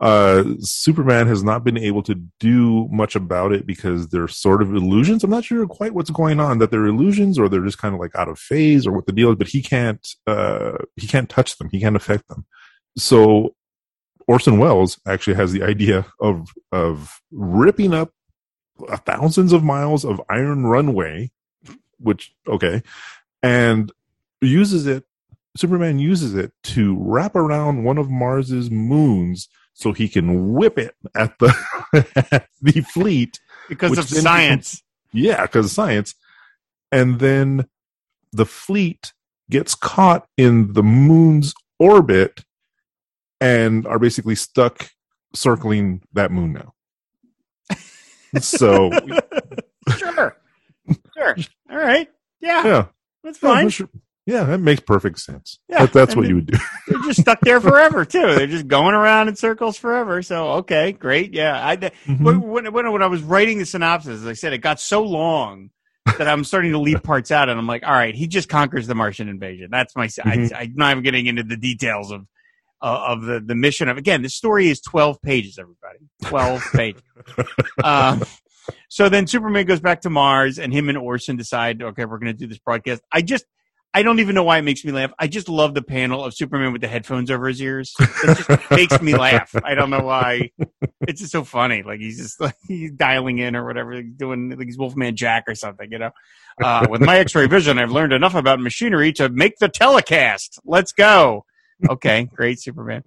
[0.00, 4.74] Uh, Superman has not been able to do much about it because they're sort of
[4.74, 5.22] illusions.
[5.22, 6.58] I'm not sure quite what's going on.
[6.58, 9.12] That they're illusions, or they're just kind of like out of phase, or what the
[9.12, 9.36] deal is.
[9.36, 10.06] But he can't.
[10.26, 11.68] Uh, he can't touch them.
[11.70, 12.44] He can't affect them.
[12.96, 13.54] So
[14.26, 18.10] Orson Welles actually has the idea of of ripping up
[19.04, 21.30] thousands of miles of iron runway,
[21.98, 22.82] which okay,
[23.42, 23.92] and
[24.40, 25.04] uses it.
[25.56, 30.94] Superman uses it to wrap around one of Mars's moons so he can whip it
[31.14, 31.54] at the
[32.32, 33.38] at the fleet.
[33.68, 34.82] Because of science.
[35.12, 36.14] Yeah, because of science.
[36.90, 37.66] And then
[38.32, 39.12] the fleet
[39.50, 42.44] gets caught in the moon's orbit
[43.40, 44.90] and are basically stuck
[45.34, 46.72] circling that moon now.
[48.40, 48.90] So
[49.98, 50.36] sure.
[51.16, 51.36] Sure.
[51.70, 52.10] All right.
[52.40, 52.86] Yeah, yeah,
[53.22, 53.68] that's fine.
[53.68, 53.88] sure.
[54.26, 55.58] Yeah, that makes perfect sense.
[55.68, 56.58] Yeah, That- that's I what mean- you would do.
[56.88, 58.34] They're just stuck there forever too.
[58.34, 60.22] They're just going around in circles forever.
[60.22, 61.34] So okay, great.
[61.34, 62.20] Yeah, I Mhm.
[62.22, 65.70] when, when, when I was writing the synopsis, as I said, it got so long
[66.18, 68.86] that I'm starting to leave parts out, and I'm like, all right, he just conquers
[68.86, 69.68] the Martian invasion.
[69.70, 70.06] That's my.
[70.06, 70.52] Mhm.
[70.54, 72.26] I, I'm not even getting into the details of
[72.80, 73.98] uh, of the the mission of.
[73.98, 75.58] Again, the story is 12 pages.
[75.58, 77.02] Everybody, 12 pages.
[77.82, 78.22] Um,
[78.88, 82.32] so then Superman goes back to Mars, and him and Orson decide, okay, we're going
[82.32, 83.02] to do this broadcast.
[83.12, 83.44] I just.
[83.96, 85.12] I don't even know why it makes me laugh.
[85.20, 87.94] I just love the panel of Superman with the headphones over his ears.
[88.00, 89.54] It just makes me laugh.
[89.64, 90.50] I don't know why
[91.02, 91.84] it's just so funny.
[91.84, 95.44] Like he's just like he's dialing in or whatever, he's doing like he's Wolfman Jack
[95.46, 96.10] or something, you know.
[96.62, 100.58] Uh, with my X-ray vision, I've learned enough about machinery to make the telecast.
[100.64, 101.44] Let's go.
[101.88, 103.04] Okay, great, Superman.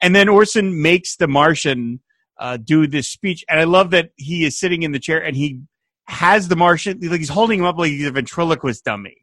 [0.00, 2.00] And then Orson makes the Martian
[2.38, 5.36] uh, do this speech, and I love that he is sitting in the chair and
[5.36, 5.60] he
[6.06, 9.19] has the Martian like he's holding him up like he's a ventriloquist dummy.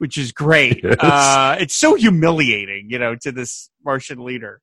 [0.00, 0.82] Which is great.
[0.84, 0.96] Yes.
[0.98, 4.60] Uh, it's so humiliating, you know, to this Martian leader.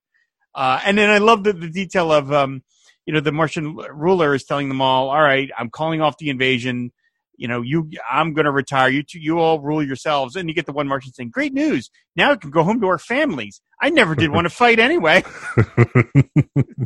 [0.56, 2.64] Uh, and then I love the, the detail of, um,
[3.06, 6.30] you know, the Martian ruler is telling them all, all right, I'm calling off the
[6.32, 6.92] invasion.
[7.38, 8.90] You know, you, I'm going to retire.
[8.90, 10.36] You two, you all rule yourselves.
[10.36, 11.92] And you get the one Martian saying, great news.
[12.16, 13.62] Now we can go home to our families.
[13.80, 15.24] I never did want to fight anyway.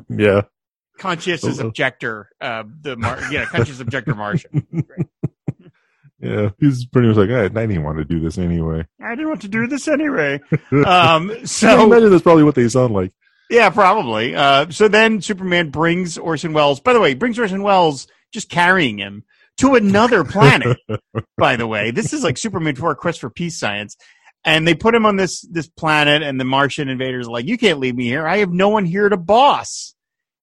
[0.10, 0.42] yeah.
[1.00, 4.68] Conscientious objector, uh, the Mar- yeah, conscientious objector Martian.
[6.22, 6.50] Yeah.
[6.60, 8.86] He's pretty much like, I, I didn't want to do this anyway.
[9.02, 10.40] I didn't want to do this anyway.
[10.72, 13.12] Um, I so imagine that's probably what they sound like.
[13.50, 14.34] Yeah, probably.
[14.34, 16.80] Uh, so then Superman brings Orson Welles.
[16.80, 19.26] By the way, brings Orson Welles just carrying him
[19.58, 20.78] to another planet.
[21.38, 23.98] by the way, this is like Superman for a quest for peace science,
[24.46, 27.58] and they put him on this this planet, and the Martian invaders are like, "You
[27.58, 28.26] can't leave me here.
[28.26, 29.94] I have no one here to boss."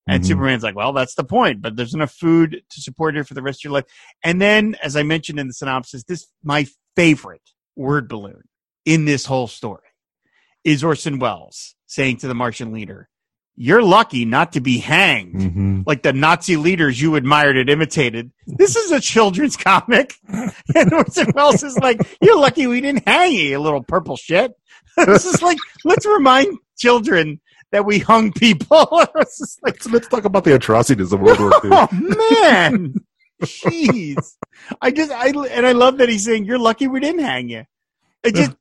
[0.09, 0.27] And Mhm.
[0.27, 3.43] Superman's like, "Well, that's the point, but there's enough food to support you for the
[3.43, 3.85] rest of your life."
[4.25, 6.67] And then, as I mentioned in the synopsis, this my
[6.97, 7.43] favorite
[7.77, 8.43] word balloon
[8.85, 9.83] in this whole story
[10.65, 13.09] is Orson Welles saying to the Martian leader,
[13.61, 15.83] You're lucky not to be hanged Mhm.
[15.85, 18.31] like the Nazi leaders you admired and imitated.
[18.47, 20.15] This is a children's comic.
[20.77, 24.53] And Orson Welles is like, You're lucky we didn't hang you, you little purple shit.
[24.97, 27.41] this is like, let's remind children
[27.73, 28.87] that we hung people.
[29.63, 31.71] like, So let's talk about the atrocities of World War II.
[31.73, 31.89] oh
[32.43, 32.95] man.
[33.43, 34.35] Jeez.
[34.81, 37.65] I just, I, and I love that he's saying, You're lucky we didn't hang you.
[38.25, 38.53] it just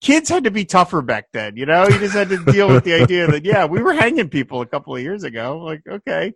[0.00, 1.56] kids had to be tougher back then.
[1.56, 4.28] You know, you just had to deal with the idea that yeah, we were hanging
[4.30, 5.58] people a couple of years ago.
[5.58, 6.32] Like okay,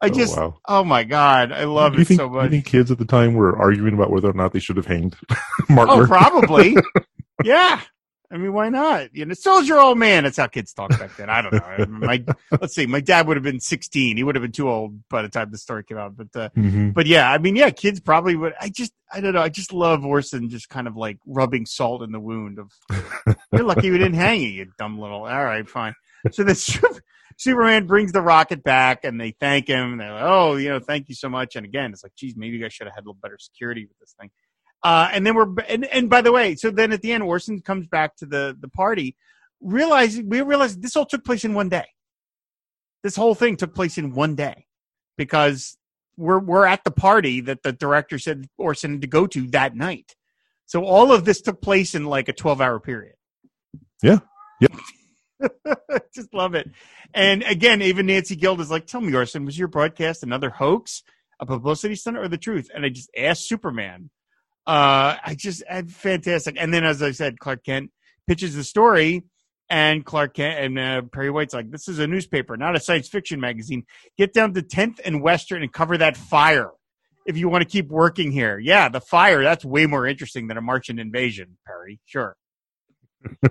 [0.00, 0.58] I Oh, just wow.
[0.66, 2.50] oh, my god, I love Do it think, so do you much.
[2.50, 5.14] think kids at the time were arguing about whether or not they should have hanged
[5.68, 6.00] Martin?
[6.00, 6.76] Oh, probably.
[7.44, 7.80] yeah.
[8.34, 9.14] I mean, why not?
[9.14, 10.24] You know, soldier old man.
[10.24, 11.30] That's how kids talk back then.
[11.30, 11.86] I don't know.
[12.06, 12.24] My
[12.60, 12.84] let's see.
[12.84, 14.16] My dad would have been sixteen.
[14.16, 16.16] He would have been too old by the time the story came out.
[16.16, 16.92] But uh, Mhm.
[16.92, 18.52] but yeah, I mean, yeah, kids probably would.
[18.60, 19.40] I just, I don't know.
[19.40, 22.72] I just love Orson just kind of like rubbing salt in the wound of,
[23.52, 25.18] you're lucky we didn't hang you, you dumb little.
[25.26, 25.94] All right, fine.
[26.32, 26.54] So the
[27.36, 29.92] Superman brings the rocket back and they thank him.
[29.92, 31.56] And they're like, oh, you know, thank you so much.
[31.56, 33.86] And again, it's like, geez, maybe you guys should have had a little better security
[33.86, 34.30] with this thing.
[34.84, 37.60] Uh, and then we're, and, and by the way, so then at the end, Orson
[37.62, 39.16] comes back to the, the party,
[39.60, 41.86] realizing, we realize this all took place in one day.
[43.02, 44.66] This whole thing took place in one day
[45.16, 45.76] because
[46.16, 49.74] we're we're at the party that the director said Orson had to go to that
[49.74, 50.14] night.
[50.66, 53.16] So all of this took place in like a 12 hour period.
[54.02, 54.20] Yeah.
[54.60, 54.72] Yep.
[56.14, 56.70] Just love it.
[57.12, 61.02] And again, even Nancy Guild is like, tell me, Orson, was your broadcast another hoax,
[61.40, 62.70] a publicity stunt, or the truth?
[62.74, 64.10] And I just asked Superman.
[64.66, 66.56] Uh, I just had fantastic.
[66.58, 67.90] And then, as I said, Clark Kent
[68.26, 69.24] pitches the story,
[69.70, 73.08] and Clark Kent and uh, Perry White's like, this is a newspaper, not a science
[73.08, 73.84] fiction magazine.
[74.16, 76.70] Get down to 10th and Western and cover that fire
[77.26, 78.58] if you want to keep working here.
[78.58, 82.00] Yeah, the fire, that's way more interesting than a Martian invasion, Perry.
[82.04, 82.36] Sure.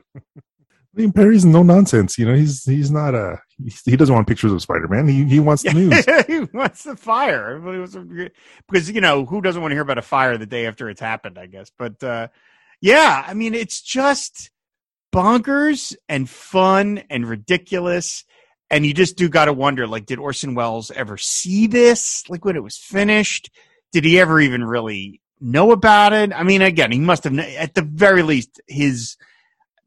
[0.95, 2.19] I mean, Perry's no nonsense.
[2.19, 5.07] You know, he's he's not a he, he doesn't want pictures of Spider Man.
[5.07, 6.05] He he wants the news.
[6.27, 7.55] he wants the fire.
[7.55, 8.31] Everybody wants
[8.69, 11.01] because you know who doesn't want to hear about a fire the day after it's
[11.01, 11.39] happened?
[11.39, 12.27] I guess, but uh,
[12.79, 14.51] yeah, I mean it's just
[15.11, 18.23] bonkers and fun and ridiculous,
[18.69, 22.23] and you just do got to wonder like, did Orson Welles ever see this?
[22.29, 23.49] Like when it was finished,
[23.93, 26.31] did he ever even really know about it?
[26.31, 29.17] I mean, again, he must have at the very least his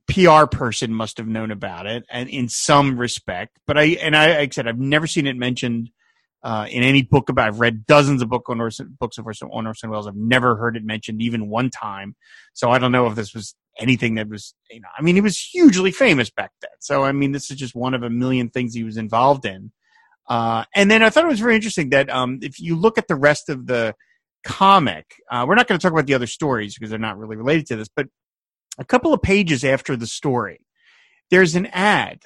[0.09, 3.59] PR person must have known about it and in some respect.
[3.67, 5.91] But I and I, like I said I've never seen it mentioned
[6.43, 7.49] uh, in any book about.
[7.49, 10.07] I've read dozens of book on Orson, books of Orson, on Orson Welles.
[10.07, 12.15] I've never heard it mentioned even one time.
[12.53, 14.89] So I don't know if this was anything that was you know.
[14.97, 16.71] I mean, he was hugely famous back then.
[16.79, 19.73] So I mean, this is just one of a million things he was involved in.
[20.29, 23.09] Uh, and then I thought it was very interesting that um, if you look at
[23.09, 23.95] the rest of the
[24.45, 27.37] comic, uh, we're not going to talk about the other stories because they're not really
[27.37, 28.07] related to this, but
[28.79, 30.61] a couple of pages after the story,
[31.31, 32.23] there's an ad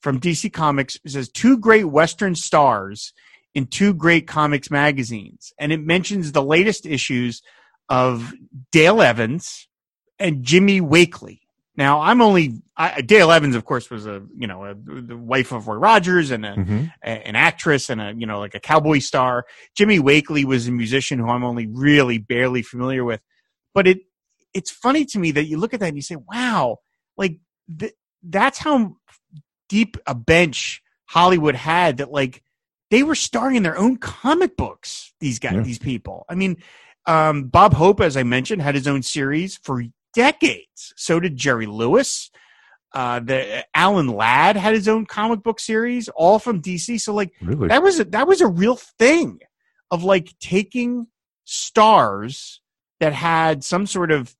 [0.00, 0.96] from DC Comics.
[1.04, 3.12] It says two great Western stars
[3.54, 7.42] in two great comics magazines, and it mentions the latest issues
[7.88, 8.32] of
[8.72, 9.68] Dale Evans
[10.18, 11.40] and Jimmy Wakely.
[11.78, 15.52] Now, I'm only I, Dale Evans, of course, was a you know a, the wife
[15.52, 16.92] of Roy Rogers and a, Mhm.
[17.02, 19.44] a- an actress and a you know like a cowboy star.
[19.76, 23.20] Jimmy Wakely was a musician who I'm only really barely familiar with,
[23.74, 23.98] but it
[24.56, 26.78] it's funny to me that you look at that and you say, "Wow,
[27.16, 27.38] like
[27.78, 28.96] th- that's how
[29.68, 32.42] deep a bench Hollywood had that like
[32.90, 35.12] they were starring in their own comic books.
[35.20, 35.62] These guys, Yeah.
[35.62, 36.24] these people.
[36.28, 36.56] I mean,
[37.06, 39.82] um, Bob Hope, as I mentioned, had his own series for
[40.14, 40.92] decades.
[40.96, 42.30] So did Jerry Lewis.
[42.94, 46.98] Uh, the Alan Ladd had his own comic book series, all from DC.
[47.00, 47.68] So like Really?
[47.68, 49.40] that was a, that was a real thing
[49.90, 51.08] of like taking
[51.44, 52.60] stars
[53.00, 54.34] that had some sort of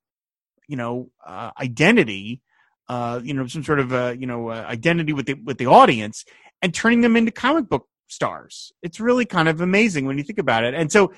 [0.69, 2.41] you know uh, identity
[2.89, 5.67] uh, you know some sort of uh, you know uh, identity with the with the
[5.67, 6.25] audience
[6.63, 8.73] and turning them into comic book stars.
[8.83, 10.75] It's really kind of amazing when you think about it.
[10.75, 11.13] And so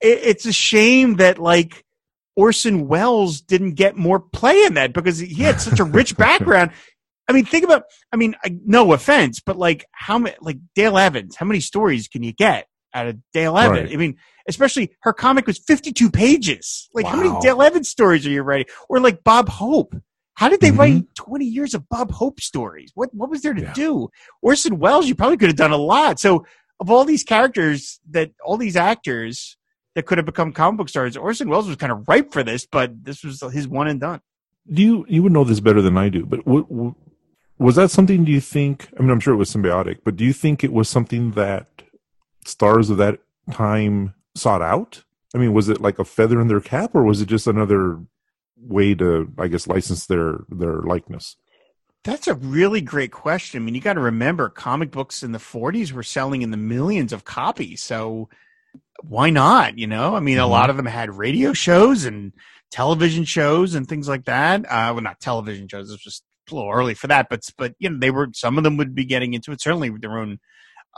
[0.00, 1.84] it, it's a shame that like
[2.36, 6.72] Orson Welles didn't get more play in that because he had such a rich background.
[7.28, 7.84] I mean, think about.
[8.12, 12.08] I mean, I- no offense, but like how many, like Dale Evans, how many stories
[12.08, 13.88] can you get out of Dale Evans?
[13.88, 13.92] Right.
[13.92, 14.16] I mean,
[14.48, 16.88] especially her comic was fifty-two pages.
[16.94, 18.66] Like, how many Dale Evans stories are you writing?
[18.88, 19.94] Or like Bob Hope?
[20.36, 20.78] How did they Mhm.
[20.78, 22.90] write twenty years of Bob Hope stories?
[22.94, 23.72] What what was there to Yeah.
[23.72, 24.08] do?
[24.42, 26.18] Orson Welles, you probably could have done a lot.
[26.18, 26.44] So,
[26.80, 29.56] of all these characters that all these actors
[29.94, 32.66] that could have become comic book stars, Orson Welles was kind of ripe for this,
[32.66, 34.20] but this was his one and done.
[34.72, 36.94] do you you would know this better than I do, but what, what-
[37.58, 38.24] was that something?
[38.24, 38.88] Do you think?
[38.98, 41.73] I mean, I'm sure it was symbiotic, but do you think it was something that
[42.48, 43.20] stars of that
[43.52, 45.04] time sought out?
[45.34, 48.00] I mean, was it like a feather in their cap, or was it just another
[48.56, 51.36] way to, I guess, license their their likeness?
[52.04, 53.62] That's a really great question.
[53.62, 56.56] I mean, you got to remember comic books in the 40s were selling in the
[56.58, 57.82] millions of copies.
[57.82, 58.28] So
[59.02, 59.78] why not?
[59.78, 60.50] You know, I mean, a Mhm.
[60.50, 62.32] lot of them had radio shows and
[62.70, 64.64] television shows and things like that.
[64.66, 65.88] Uh, well, not television shows.
[65.88, 68.58] It was just a little early for that, but, but, you know, they were, some
[68.58, 70.38] of them would be getting into it, certainly with their own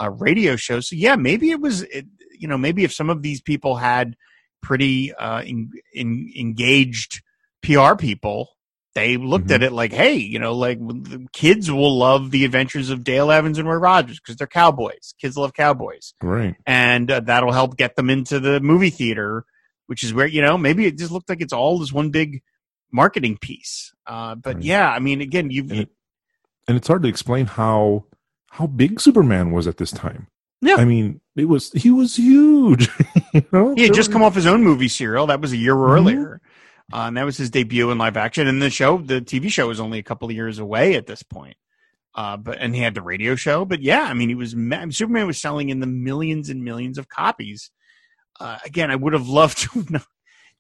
[0.01, 0.81] uh, radio show.
[0.81, 2.07] So yeah, maybe it was, it,
[2.39, 4.17] you know, maybe if some of these people had
[4.63, 7.23] pretty uh, in, in, engaged
[7.63, 8.51] PR people,
[8.95, 12.89] they looked at it like, hey, you know, like the kids will love the adventures
[12.89, 15.15] of Dale Evans and Roy Rogers because they're cowboys.
[15.21, 16.57] Kids love cowboys, Right.
[16.67, 19.45] and uh, that'll help get them into the movie theater,
[19.87, 22.43] which is where you know maybe it just looked like it's all this one big
[22.91, 23.93] marketing piece.
[24.07, 24.65] Uh, but Right.
[24.65, 25.91] yeah, I mean, again, you And it-
[26.67, 28.07] And it's hard to explain how
[28.51, 30.29] how big Superman was at this time.
[30.63, 30.77] Yeah.
[30.77, 32.89] I mean, it was he was huge.
[33.35, 33.75] you know?
[33.75, 35.27] He had just come off his own movie serial.
[35.27, 35.91] That was a year Mhm.
[35.91, 36.41] earlier.
[36.93, 38.47] Uh, and that was his debut in live action.
[38.47, 41.23] And the show, the TV show was only a couple of years away at this
[41.23, 41.57] point.
[42.15, 43.65] Uh, but, and he had the radio show.
[43.65, 44.53] But yeah, I mean, he was,
[44.97, 47.71] Superman was selling in the millions and millions of copies.
[48.41, 50.01] Uh, again, I would have loved to know,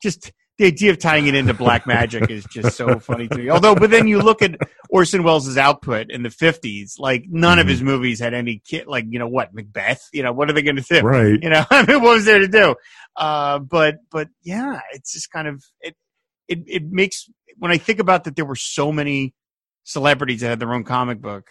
[0.02, 3.50] just the idea of tying it into Black Magic is just so funny to me.
[3.50, 4.56] Although, but then you look at
[4.88, 7.70] Orson Welles' output in the 50s, like none of Mhm.
[7.70, 10.08] his movies had any kid, like, you know what, Macbeth?
[10.12, 11.00] You know, what are they going to do?
[11.00, 11.38] Right.
[11.42, 12.74] you know i mean what was there to do
[13.16, 15.94] uh but but yeah it's just kind of it
[16.48, 17.28] it it makes
[17.58, 19.34] when i think about that there were so many
[19.84, 21.48] celebrities that had their own comic book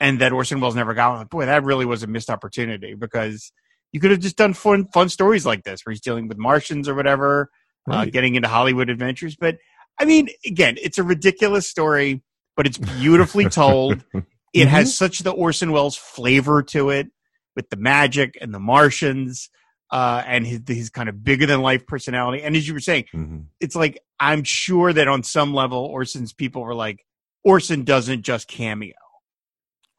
[0.00, 3.52] and that orson welles never got one boy that really was a missed opportunity because
[3.92, 6.88] you could have just done fun fun stories like this where he's dealing with martians
[6.88, 7.50] or whatever
[7.90, 9.56] uh, getting into hollywood adventures but
[9.98, 12.22] i mean again it's a ridiculous story
[12.56, 14.04] but it's beautifully told
[14.52, 17.08] it has such the Orson Welles flavor to it
[17.56, 19.48] with the magic and the Martians
[19.90, 22.42] uh, and his, his kind of bigger than life personality.
[22.42, 23.46] And as you were saying, Mhm.
[23.60, 27.02] it's like I'm sure that on some level, Orson's people were like,
[27.44, 28.92] Orson doesn't just cameo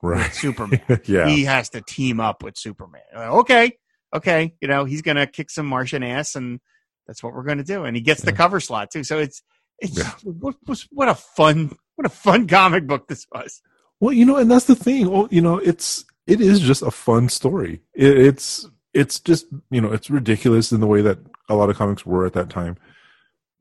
[0.03, 0.23] Right.
[0.25, 0.81] with Superman.
[1.05, 1.27] yeah.
[1.27, 3.01] He has to team up with Superman.
[3.15, 3.77] Like, okay,
[4.15, 6.59] okay, you know he's gonna kick some Martian ass, and
[7.07, 7.83] that's what we're gonna do.
[7.85, 9.03] And he gets the cover slot too.
[9.03, 9.41] So it's
[9.79, 10.11] it's Yeah.
[10.23, 13.61] what, what, what a fun what a fun comic book this was.
[13.99, 15.09] Well, you know, and that's the thing.
[15.09, 17.81] Well, you know, it's it is just a fun story.
[17.93, 21.77] It, it's it's just you know it's ridiculous in the way that a lot of
[21.77, 22.77] comics were at that time,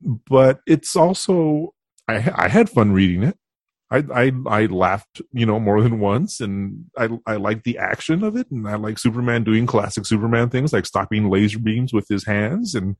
[0.01, 1.73] but it's also
[2.07, 3.37] I I had fun reading it.
[3.91, 8.23] I I I laughed you know more than once, and I I liked the action
[8.23, 12.07] of it, and I like Superman doing classic Superman things like stopping laser beams with
[12.07, 12.95] his hands, and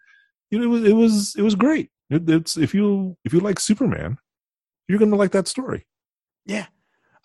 [0.54, 1.90] you know it was it was it was great.
[2.12, 4.20] It, it's if you if you like Superman,
[4.88, 5.88] you're gonna like that story.
[6.46, 6.68] Yeah.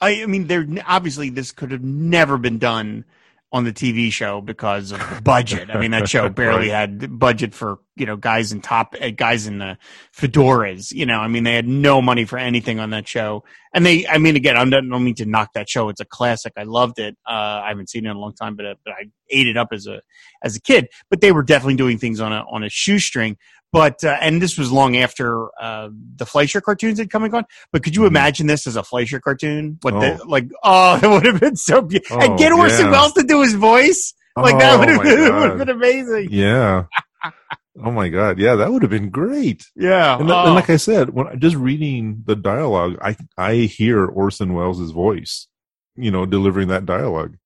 [0.01, 3.05] I, I mean, there obviously this could have never been done
[3.51, 5.71] on the TV show because of the budget.
[5.71, 9.47] I mean, that show barely had budget for you know guys in top uh, guys
[9.47, 9.79] in the
[10.15, 10.93] fedoras.
[10.93, 13.45] You know, I mean, they had no money for anything on that show.
[13.75, 15.89] And they, I mean, again, I don't, don't mean to knock that show.
[15.91, 16.55] It's a classic.
[16.57, 17.17] I loved it.
[17.27, 19.59] Uh, I haven't seen it in a long time, but, uh, but I ate it
[19.59, 20.01] up as a
[20.43, 20.89] as a kid.
[21.11, 23.37] But they were definitely doing things on a on a shoestring.
[23.73, 27.45] But uh, and this was long after uh, the Fleischer cartoons had come and gone.
[27.71, 28.07] But could you Mhm.
[28.09, 29.79] imagine this as a Fleischer cartoon?
[29.83, 30.27] What the, Oh.
[30.27, 30.49] like?
[30.65, 32.17] Oh, it would have been so beautiful.
[32.19, 32.93] Oh, and get Orson yeah.
[32.93, 34.15] Welles to do his voice.
[34.37, 35.49] Like that Oh, would have been, would God.
[35.51, 36.29] have been amazing.
[36.31, 36.85] Yeah.
[37.85, 38.39] oh my god.
[38.39, 39.67] Yeah, that would have been great.
[39.77, 40.19] Yeah.
[40.19, 40.45] And, oh.
[40.47, 45.47] and like I said, when just reading the dialogue, I I hear Orson Welles' voice,
[45.97, 47.37] you know, delivering that dialogue.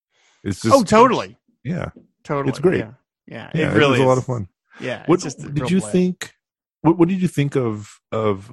[0.45, 1.91] It's just oh, totally, Yeah.
[2.25, 2.51] totally.
[2.51, 2.81] It's great.
[2.81, 2.93] Yeah,
[3.27, 4.49] yeah, Yeah, it really was a lot of fun.
[4.81, 5.05] Yeah.
[5.07, 6.35] What did you think
[6.83, 8.53] what what did you think of of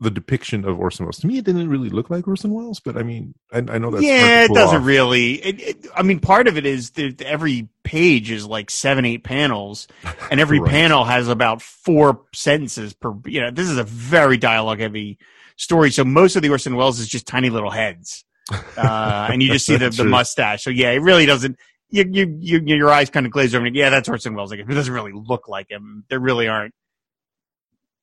[0.00, 1.18] the depiction of Orson Welles?
[1.18, 3.90] To me it didn't really look like Orson Welles, but I mean I, I know
[3.90, 4.86] that's hard yeah, it doesn't off.
[4.86, 5.34] really.
[5.44, 9.24] It, it, I mean, part of it is that every page is like seven, eight
[9.24, 9.88] panels,
[10.30, 10.70] and every Right.
[10.70, 13.12] panel has about four sentences per.
[13.26, 15.18] You know, this is a very dialogue heavy
[15.56, 15.90] story.
[15.90, 18.24] So most of the Orson Welles is just tiny little heads,
[18.76, 20.62] uh, and you just see the, the mustache.
[20.62, 21.58] So yeah, it really doesn't.
[21.90, 23.64] You, you, you, your eyes kind of glaze over.
[23.66, 24.50] And, yeah, that's Orson Welles.
[24.50, 26.04] Like, it doesn't really look like him.
[26.10, 26.74] There really aren't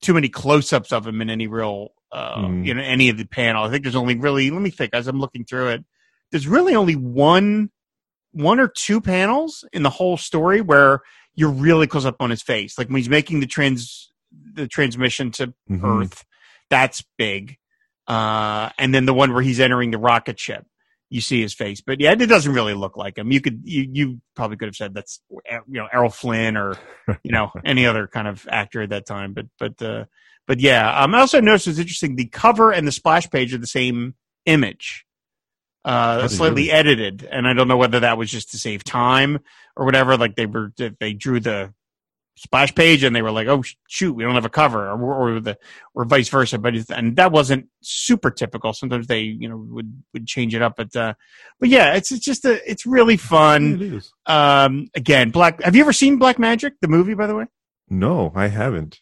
[0.01, 2.65] too many close-ups of him in any real, uh, Mm.
[2.65, 3.63] you know, any of the panel.
[3.63, 4.49] I think there's only really.
[4.51, 5.85] Let me think as I'm looking through it.
[6.31, 7.69] There's really only one,
[8.31, 11.01] one or two panels in the whole story where
[11.35, 14.11] you're really close up on his face, like when he's making the trans,
[14.53, 16.01] the transmission to Mhm.
[16.03, 16.25] Earth.
[16.69, 17.57] That's big.
[18.07, 20.65] Uh, and then the one where he's entering the rocket ship,
[21.09, 21.81] you see his face.
[21.81, 23.31] But yeah, it doesn't really look like him.
[23.31, 26.77] You could, you, you probably could have said that's, you know, Errol Flynn or,
[27.23, 29.33] you know, any other kind of actor at that time.
[29.33, 30.05] But, but, uh,
[30.47, 32.15] but yeah, um, I also noticed it was interesting.
[32.15, 35.05] The cover and the splash page are the same image,
[35.83, 37.27] uh, slightly edited.
[37.31, 39.39] And I don't know whether that was just to save time
[39.75, 40.17] or whatever.
[40.17, 41.73] Like they were, they drew the
[42.35, 45.39] splash page and they were like, oh shoot, we don't have a cover or, or
[45.39, 45.57] the,
[45.93, 46.57] or vice versa.
[46.57, 48.73] But, it's, and that wasn't super typical.
[48.73, 50.75] Sometimes they, you know, would, would change it up.
[50.75, 51.13] But, uh,
[51.59, 53.75] but yeah, it's, it's just a, it's really fun.
[53.75, 54.13] it is.
[54.25, 57.45] Um, again, Black, have you ever seen Black Magic, the movie, by the way?
[57.89, 58.99] No, I haven't.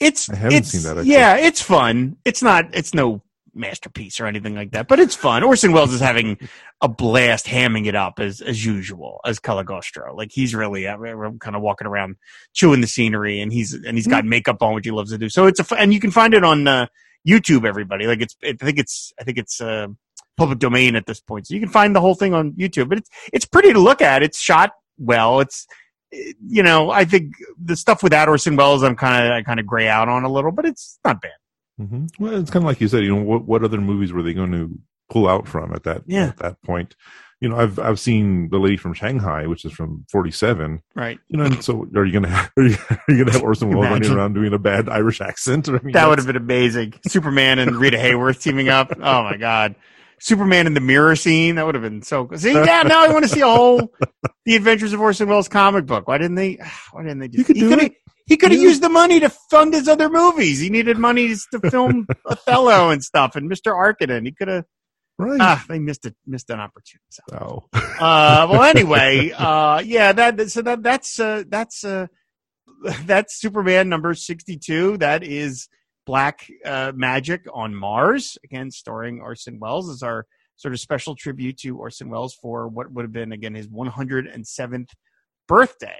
[0.00, 1.12] It's I haven't it's, seen that, actually.
[1.12, 2.16] Yeah, it's fun.
[2.24, 3.22] It's not it's no
[3.54, 5.42] masterpiece or anything like that, but it's fun.
[5.42, 6.38] Orson Welles is having
[6.80, 10.14] a blast hamming it up as as usual as Cagliostro.
[10.14, 10.96] Like he's really uh,
[11.40, 12.16] kind of walking around
[12.54, 15.28] chewing the scenery, and he's and he's got makeup on, which he loves to do.
[15.28, 16.86] So it's a and you can find it on uh,
[17.26, 17.66] YouTube.
[17.66, 19.88] Everybody, like it's, I think it's, I think it's uh,
[20.36, 22.88] public domain at this point, so you can find the whole thing on YouTube.
[22.88, 24.22] But it's it's pretty to look at.
[24.22, 25.40] It's shot well.
[25.40, 25.66] It's
[26.10, 29.66] you know, I think the stuff without Orson Welles, I'm kind of I kind of
[29.66, 31.32] gray out on a little, but it's not bad.
[31.80, 32.06] Mm-hmm.
[32.18, 33.02] Well, it's kind of like you said.
[33.04, 34.70] You know, what what other movies were they going to
[35.10, 36.26] pull out from at that Yeah.
[36.28, 36.94] at that point?
[37.40, 40.82] You know, I've I've seen the lady from Shanghai, which is from '47.
[40.96, 41.20] Right.
[41.28, 43.68] You know, and so are you gonna have, are you, are you gonna have Orson
[43.68, 45.68] Welles running around doing a bad Irish accent?
[45.68, 46.94] I mean, That would have been amazing.
[47.06, 48.90] Superman and Rita Hayworth teaming up.
[49.00, 49.76] Oh my god.
[50.20, 51.54] Superman in the mirror scene.
[51.54, 52.40] That would have been so good.
[52.40, 53.92] See, yeah, now I want to see a whole
[54.44, 56.08] The Adventures of Orson Welles comic book.
[56.08, 56.58] Why didn't they
[56.90, 57.92] why didn't they just You could do could it.
[58.28, 60.60] He could have used the money to fund his other movies.
[60.60, 63.72] He needed money to film Othello and stuff and Mr.
[63.72, 64.26] Arkadin.
[64.26, 64.64] He could have
[65.18, 65.40] right.
[65.40, 67.04] ah, they missed it missed an opportunity.
[67.10, 67.22] So.
[67.32, 67.78] Oh.
[67.98, 72.06] uh well anyway uh yeah that so that that's uh that's uh
[73.06, 75.68] that's superman number 62 that is
[76.06, 80.26] black uh magic on mars again starring orson welles as our
[80.56, 84.90] sort of special tribute to orson welles for what would have been again his 107th
[85.48, 85.98] birthday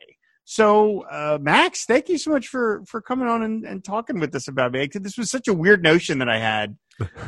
[0.51, 4.35] so uh max thank you so much for for coming on and, and talking with
[4.35, 6.75] us about it this was such a weird notion that i had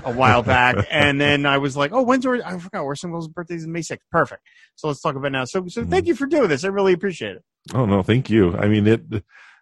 [0.05, 3.29] a while back, and then I was like, "Oh, when's Or- I forgot Orson Welles'
[3.29, 3.99] birthday is May 6th.
[4.11, 4.43] Perfect.
[4.75, 5.45] So let's talk about it now.
[5.45, 6.65] So, so thank you for doing this.
[6.65, 7.45] I really appreciate it.
[7.75, 8.57] Oh no, thank you.
[8.57, 9.03] I mean it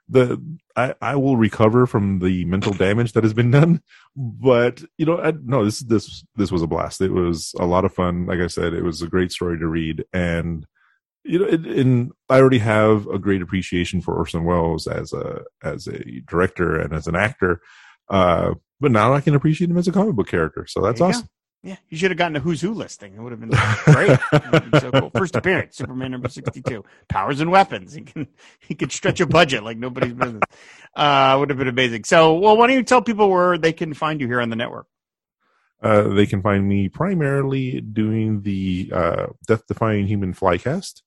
[0.08, 0.40] the
[0.74, 3.82] I, I will recover from the mental damage that has been done,
[4.16, 7.00] but you know, I, no, this this this was a blast.
[7.00, 8.26] It was a lot of fun.
[8.26, 10.66] Like I said, it was a great story to read, and
[11.24, 15.86] you know, and I already have a great appreciation for Orson Welles as a as
[15.86, 17.60] a director and as an actor.
[18.08, 20.66] Uh, but now I can appreciate him as a comic book character.
[20.66, 21.28] So that's awesome.
[21.62, 23.14] Yeah, you should have gotten a Who's Who listing.
[23.16, 23.50] It would have been
[23.84, 24.10] great.
[24.32, 25.10] It would have been so cool.
[25.16, 26.84] First appearance, Superman number sixty-two.
[27.08, 27.94] Powers and weapons.
[27.94, 28.28] He can
[28.60, 30.42] he could stretch a budget like nobody's business.
[30.94, 32.04] Uh, would have been amazing.
[32.04, 34.56] So, well, why don't you tell people where they can find you here on the
[34.56, 34.86] network?
[35.82, 41.02] Uh, they can find me primarily doing the uh, Death Defying Human Flycast,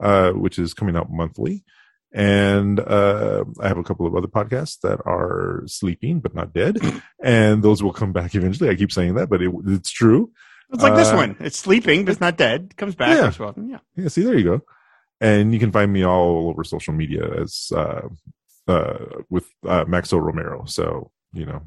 [0.00, 1.64] uh, which is coming out monthly.
[2.12, 6.78] And uh, I have a couple of other podcasts that are sleeping but not dead,
[7.22, 8.70] and those will come back eventually.
[8.70, 10.30] I keep saying that, but it, it's true.
[10.72, 11.36] It's like this Uh, one.
[11.40, 12.76] It's sleeping, but it's not dead.
[12.76, 13.16] Comes back.
[13.18, 13.26] Yeah.
[13.28, 13.54] as well.
[13.56, 13.78] Yeah.
[13.96, 14.60] Yeah, see, there you go.
[15.20, 18.08] And you can find me all over social media as uh,
[18.68, 20.64] uh, with uh, Maxo Romero.
[20.66, 21.62] So you know,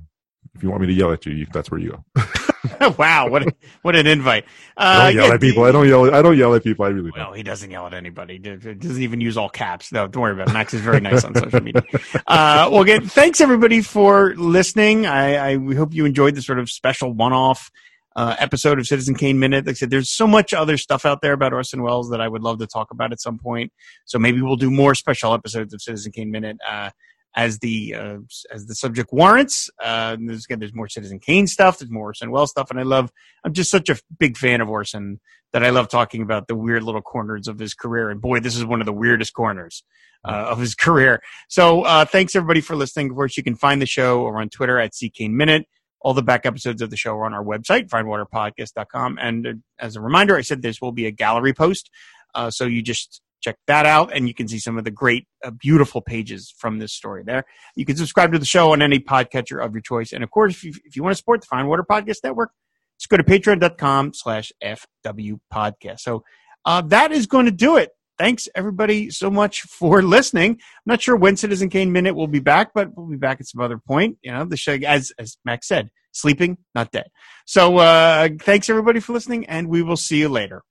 [0.56, 2.24] if you want me to yell at you, you that's where you go.
[2.98, 4.46] wow, what a, what an invite.
[4.76, 5.64] I Uh, don't yell yeah, at people.
[5.64, 6.14] I don't yell.
[6.16, 6.86] I don't yell at people.
[6.86, 7.20] I really don't.
[7.20, 8.34] Well, he doesn't yell at anybody.
[8.34, 9.92] He doesn't even use all caps.
[9.92, 10.54] No, don't worry about it.
[10.54, 11.84] Max is very nice on social media.
[12.28, 15.06] Uh, well, again, thanks everybody for listening.
[15.06, 17.72] I, I we hope you enjoyed this sort of special one-off
[18.16, 19.66] uh, episode of Citizen Kane Minute.
[19.66, 22.28] Like I said, there's so much other stuff out there about Orson Welles that I
[22.28, 23.72] would love to talk about at some point.
[24.06, 26.58] So maybe we'll do more special episodes of Citizen Kane Minute.
[26.68, 26.90] Uh,
[27.38, 28.18] as the uh,
[28.52, 32.32] as the subject warrants, uh, there's again, there's more Citizen Kane stuff, there's more Orson
[32.32, 33.12] Welles stuff, and I love.
[33.46, 35.22] I'm just such a big fan of Orson
[35.54, 38.10] that I love talking about the weird little corners of his career.
[38.10, 39.84] And boy, this is one of the weirdest corners
[40.26, 41.22] uh, of his career.
[41.48, 43.12] So uh, thanks everybody for listening.
[43.12, 45.68] Of course, you can find the show over on Twitter at CKane Minute.
[46.02, 49.20] All the back episodes of the show are on our website, fireandwaterpodcast.com.
[49.22, 51.92] And uh, as a reminder, I said this will be a gallery post.
[52.34, 55.28] Uh, so you just check that out and you can see some of the great,
[55.44, 57.46] uh, beautiful pages from this story there.
[57.76, 60.12] You can subscribe to the show on any podcatcher of your choice.
[60.12, 62.24] And of course, if you, if you want to support the Fire and Water Podcast
[62.24, 62.52] Network,
[63.00, 66.00] just go to patreon.com slash FW podcast.
[66.00, 66.24] So
[66.66, 67.92] uh, that is going to do it.
[68.18, 70.52] Thanks everybody so much for listening.
[70.52, 70.58] I'm
[70.88, 73.62] not sure when Citizen Kane Minute will be back, but we'll be back at some
[73.62, 74.18] other point.
[74.24, 77.10] You know, the show, as, as Max said, sleeping, not dead.
[77.46, 80.64] So uh, thanks everybody for listening and we will see you later.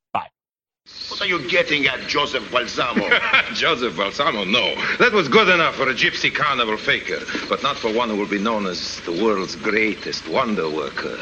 [1.08, 3.08] What are you getting at, Joseph Balsamo?
[3.54, 4.74] Joseph Balsamo, no.
[4.98, 8.28] That was good enough for a gypsy carnival faker, but not for one who will
[8.28, 11.18] be known as the world's greatest wonder worker.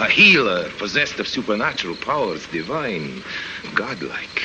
[0.00, 3.22] A healer possessed of supernatural powers, divine,
[3.74, 4.42] godlike.